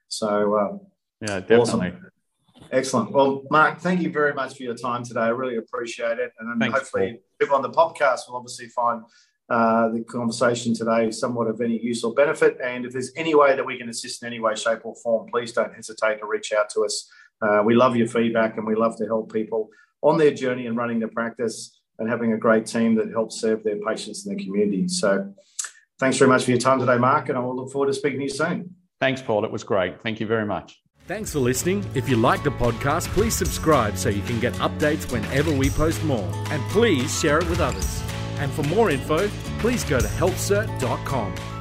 So, 0.08 0.56
uh, 0.56 0.78
yeah, 1.22 1.40
definitely. 1.40 1.88
Awesome. 1.90 2.10
Excellent. 2.72 3.12
Well, 3.12 3.44
Mark, 3.52 3.80
thank 3.80 4.02
you 4.02 4.10
very 4.10 4.34
much 4.34 4.58
for 4.58 4.64
your 4.64 4.76
time 4.76 5.04
today. 5.04 5.22
I 5.22 5.30
really 5.30 5.58
appreciate 5.58 6.18
it. 6.20 6.32
And 6.40 6.60
Thanks, 6.60 6.78
hopefully, 6.78 7.12
Paul. 7.12 7.20
people 7.40 7.56
on 7.56 7.62
the 7.62 7.70
podcast 7.70 8.28
will 8.28 8.38
obviously 8.38 8.68
find 8.68 9.04
uh, 9.54 9.88
the 9.90 10.04
conversation 10.06 10.74
today 10.74 11.12
somewhat 11.12 11.48
of 11.48 11.62
any 11.62 11.80
use 11.80 12.04
or 12.04 12.12
benefit. 12.16 12.58
And 12.64 12.86
if 12.88 12.94
there's 12.94 13.12
any 13.16 13.36
way 13.36 13.56
that 13.56 13.64
we 13.64 13.78
can 13.78 13.88
assist 13.88 14.24
in 14.24 14.28
any 14.28 14.40
way, 14.40 14.56
shape, 14.56 14.80
or 14.84 14.96
form, 14.96 15.30
please 15.32 15.52
don't 15.52 15.72
hesitate 15.76 16.18
to 16.22 16.26
reach 16.26 16.52
out 16.52 16.72
to 16.72 16.82
us. 16.82 17.08
Uh, 17.40 17.62
we 17.64 17.76
love 17.76 17.96
your 17.96 18.08
feedback 18.08 18.58
and 18.58 18.66
we 18.66 18.74
love 18.74 18.98
to 18.98 19.06
help 19.06 19.32
people 19.32 19.70
on 20.02 20.18
their 20.18 20.34
journey 20.34 20.66
and 20.66 20.76
running 20.76 20.98
their 20.98 21.10
practice 21.10 21.80
and 22.00 22.10
having 22.10 22.34
a 22.34 22.38
great 22.38 22.66
team 22.66 22.96
that 22.96 23.12
helps 23.12 23.40
serve 23.40 23.64
their 23.64 23.78
patients 23.88 24.26
and 24.26 24.36
their 24.36 24.44
community. 24.44 24.88
So 24.88 25.32
thanks 26.00 26.18
very 26.18 26.30
much 26.30 26.46
for 26.46 26.50
your 26.50 26.60
time 26.60 26.80
today, 26.80 26.98
Mark, 26.98 27.30
and 27.30 27.38
I 27.38 27.42
will 27.42 27.56
look 27.56 27.72
forward 27.72 27.88
to 27.88 27.94
speaking 27.94 28.22
to 28.22 28.24
you 28.24 28.32
soon. 28.32 28.76
Thanks, 29.00 29.22
Paul. 29.22 29.46
It 29.46 29.52
was 29.52 29.64
great. 29.64 30.02
Thank 30.02 30.20
you 30.20 30.26
very 30.26 30.48
much. 30.48 30.82
Thanks 31.06 31.32
for 31.34 31.40
listening. 31.40 31.86
If 31.94 32.10
you 32.10 32.16
like 32.16 32.44
the 32.44 32.50
podcast, 32.50 33.08
please 33.10 33.36
subscribe 33.36 33.98
so 33.98 34.10
you 34.10 34.24
can 34.24 34.40
get 34.40 34.54
updates 34.54 35.12
whenever 35.12 35.52
we 35.56 35.70
post 35.70 36.04
more. 36.06 36.28
And 36.50 36.64
please 36.72 37.20
share 37.20 37.38
it 37.38 37.48
with 37.50 37.60
others. 37.60 38.02
And 38.40 38.52
for 38.52 38.64
more 38.64 38.90
info, 38.90 39.28
please 39.60 39.84
go 39.84 40.00
to 40.00 40.08
healthcert.com. 40.08 41.53